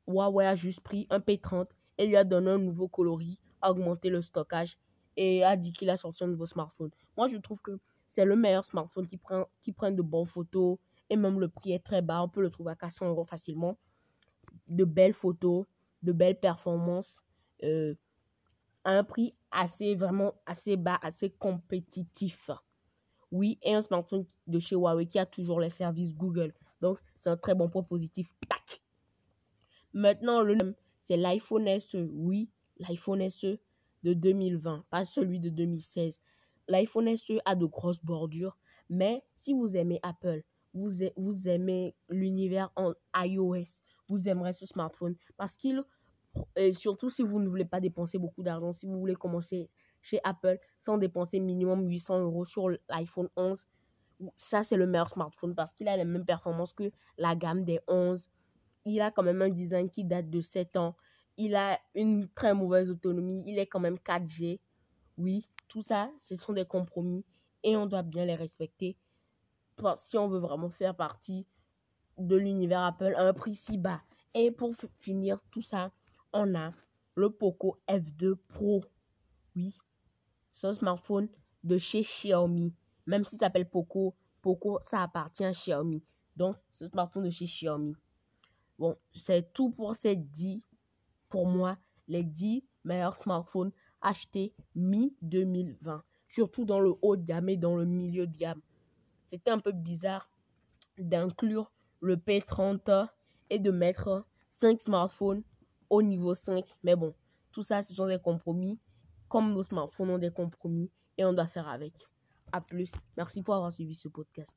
Huawei 0.07 0.45
a 0.45 0.55
juste 0.55 0.81
pris 0.81 1.07
un 1.09 1.19
P30 1.19 1.67
et 1.97 2.07
lui 2.07 2.15
a 2.15 2.23
donné 2.23 2.51
un 2.51 2.57
nouveau 2.57 2.87
coloris, 2.87 3.37
augmenté 3.61 4.09
le 4.09 4.21
stockage 4.21 4.77
et 5.17 5.43
a 5.43 5.57
dit 5.57 5.73
qu'il 5.73 5.89
a 5.89 5.97
sorti 5.97 6.23
un 6.23 6.27
nouveau 6.27 6.45
smartphone. 6.45 6.91
Moi, 7.17 7.27
je 7.27 7.37
trouve 7.37 7.61
que 7.61 7.79
c'est 8.07 8.25
le 8.25 8.35
meilleur 8.35 8.65
smartphone 8.65 9.05
qui 9.05 9.17
prend, 9.17 9.45
qui 9.59 9.73
prend 9.73 9.91
de 9.91 10.01
bonnes 10.01 10.25
photos 10.25 10.77
et 11.09 11.15
même 11.15 11.39
le 11.39 11.49
prix 11.49 11.71
est 11.71 11.83
très 11.83 12.01
bas. 12.01 12.23
On 12.23 12.29
peut 12.29 12.41
le 12.41 12.49
trouver 12.49 12.71
à 12.71 12.75
400 12.75 13.09
euros 13.09 13.23
facilement 13.23 13.77
de 14.67 14.83
belles 14.83 15.13
photos, 15.13 15.65
de 16.03 16.11
belles 16.11 16.39
performances 16.39 17.23
euh, 17.63 17.95
à 18.83 18.91
un 18.91 19.03
prix 19.03 19.35
assez, 19.51 19.95
vraiment 19.95 20.33
assez 20.45 20.77
bas, 20.77 20.99
assez 21.01 21.29
compétitif. 21.29 22.49
Oui, 23.31 23.59
et 23.61 23.75
un 23.75 23.81
smartphone 23.81 24.25
de 24.47 24.59
chez 24.59 24.75
Huawei 24.75 25.05
qui 25.05 25.19
a 25.19 25.25
toujours 25.25 25.59
les 25.59 25.69
services 25.69 26.15
Google. 26.15 26.53
Donc, 26.81 26.99
c'est 27.17 27.29
un 27.29 27.37
très 27.37 27.53
bon 27.53 27.69
point 27.69 27.83
positif. 27.83 28.33
Maintenant, 29.93 30.41
le 30.41 30.55
c'est 31.01 31.17
l'iPhone 31.17 31.79
SE. 31.79 32.07
Oui, 32.11 32.49
l'iPhone 32.77 33.27
SE 33.29 33.59
de 34.03 34.13
2020, 34.13 34.85
pas 34.89 35.05
celui 35.05 35.39
de 35.39 35.49
2016. 35.49 36.19
L'iPhone 36.67 37.15
SE 37.17 37.39
a 37.45 37.55
de 37.55 37.65
grosses 37.65 38.03
bordures, 38.03 38.57
Mais 38.89 39.23
si 39.35 39.53
vous 39.53 39.75
aimez 39.75 39.99
Apple, 40.03 40.43
vous, 40.73 40.89
vous 41.15 41.47
aimez 41.47 41.95
l'univers 42.09 42.71
en 42.75 42.93
iOS, 43.15 43.81
vous 44.07 44.27
aimerez 44.27 44.53
ce 44.53 44.65
smartphone 44.65 45.15
parce 45.37 45.55
qu'il, 45.55 45.83
et 46.55 46.71
surtout 46.73 47.09
si 47.09 47.23
vous 47.23 47.39
ne 47.39 47.47
voulez 47.47 47.65
pas 47.65 47.79
dépenser 47.79 48.17
beaucoup 48.17 48.43
d'argent, 48.43 48.71
si 48.71 48.85
vous 48.85 48.99
voulez 48.99 49.15
commencer 49.15 49.69
chez 50.01 50.19
Apple 50.23 50.59
sans 50.77 50.97
dépenser 50.97 51.39
minimum 51.39 51.87
800 51.87 52.21
euros 52.21 52.45
sur 52.45 52.69
l'iPhone 52.89 53.29
11, 53.35 53.65
ça 54.37 54.63
c'est 54.63 54.77
le 54.77 54.87
meilleur 54.87 55.09
smartphone 55.09 55.55
parce 55.55 55.73
qu'il 55.73 55.87
a 55.87 55.97
les 55.97 56.05
mêmes 56.05 56.25
performances 56.25 56.73
que 56.73 56.91
la 57.17 57.35
gamme 57.35 57.63
des 57.63 57.79
11. 57.87 58.29
Il 58.85 59.01
a 59.01 59.11
quand 59.11 59.23
même 59.23 59.41
un 59.41 59.49
design 59.49 59.89
qui 59.89 60.03
date 60.03 60.29
de 60.29 60.41
7 60.41 60.77
ans. 60.77 60.95
Il 61.37 61.55
a 61.55 61.79
une 61.95 62.27
très 62.29 62.53
mauvaise 62.53 62.89
autonomie. 62.89 63.43
Il 63.45 63.59
est 63.59 63.67
quand 63.67 63.79
même 63.79 63.97
4G. 63.97 64.59
Oui, 65.17 65.47
tout 65.67 65.81
ça, 65.81 66.11
ce 66.21 66.35
sont 66.35 66.53
des 66.53 66.65
compromis 66.65 67.25
et 67.63 67.75
on 67.75 67.85
doit 67.85 68.03
bien 68.03 68.25
les 68.25 68.35
respecter 68.35 68.97
si 69.97 70.17
on 70.17 70.27
veut 70.27 70.39
vraiment 70.39 70.69
faire 70.69 70.95
partie 70.95 71.45
de 72.17 72.35
l'univers 72.35 72.81
Apple 72.81 73.13
à 73.15 73.27
un 73.27 73.33
prix 73.33 73.55
si 73.55 73.77
bas. 73.77 74.01
Et 74.33 74.51
pour 74.51 74.73
finir 74.97 75.41
tout 75.51 75.61
ça, 75.61 75.91
on 76.33 76.55
a 76.55 76.73
le 77.15 77.29
Poco 77.29 77.79
F2 77.87 78.35
Pro. 78.35 78.83
Oui, 79.55 79.75
ce 80.53 80.71
smartphone 80.71 81.27
de 81.63 81.77
chez 81.77 82.01
Xiaomi. 82.01 82.73
Même 83.05 83.25
s'il 83.25 83.39
s'appelle 83.39 83.69
Poco, 83.69 84.15
Poco, 84.41 84.79
ça 84.83 85.01
appartient 85.01 85.43
à 85.43 85.51
Xiaomi. 85.51 86.03
Donc, 86.35 86.55
ce 86.73 86.87
smartphone 86.87 87.25
de 87.25 87.29
chez 87.29 87.45
Xiaomi. 87.45 87.95
Bon, 88.77 88.95
c'est 89.11 89.51
tout 89.51 89.71
pour 89.71 89.95
ces 89.95 90.15
10, 90.15 90.61
pour 91.27 91.47
moi, 91.47 91.77
les 92.07 92.23
10 92.23 92.63
meilleurs 92.85 93.17
smartphones 93.17 93.71
achetés 94.01 94.53
mi-2020. 94.75 96.01
Surtout 96.27 96.63
dans 96.63 96.79
le 96.79 96.93
haut 97.01 97.17
de 97.17 97.23
gamme 97.23 97.49
et 97.49 97.57
dans 97.57 97.75
le 97.75 97.85
milieu 97.85 98.27
de 98.27 98.37
gamme. 98.37 98.61
C'était 99.29 99.51
un 99.51 99.59
peu 99.59 99.71
bizarre 99.71 100.27
d'inclure 100.97 101.71
le 102.01 102.15
P30 102.15 103.09
et 103.51 103.59
de 103.59 103.69
mettre 103.69 104.25
5 104.49 104.81
smartphones 104.81 105.43
au 105.87 106.01
niveau 106.01 106.33
5. 106.33 106.65
Mais 106.81 106.95
bon, 106.95 107.13
tout 107.51 107.61
ça, 107.61 107.83
ce 107.83 107.93
sont 107.93 108.07
des 108.07 108.17
compromis. 108.17 108.79
Comme 109.27 109.53
nos 109.53 109.61
smartphones 109.61 110.09
ont 110.09 110.17
des 110.17 110.31
compromis 110.31 110.89
et 111.15 111.25
on 111.25 111.33
doit 111.33 111.45
faire 111.45 111.67
avec. 111.67 111.93
A 112.51 112.59
plus. 112.59 112.91
Merci 113.17 113.43
pour 113.43 113.53
avoir 113.53 113.71
suivi 113.71 113.93
ce 113.93 114.07
podcast. 114.07 114.47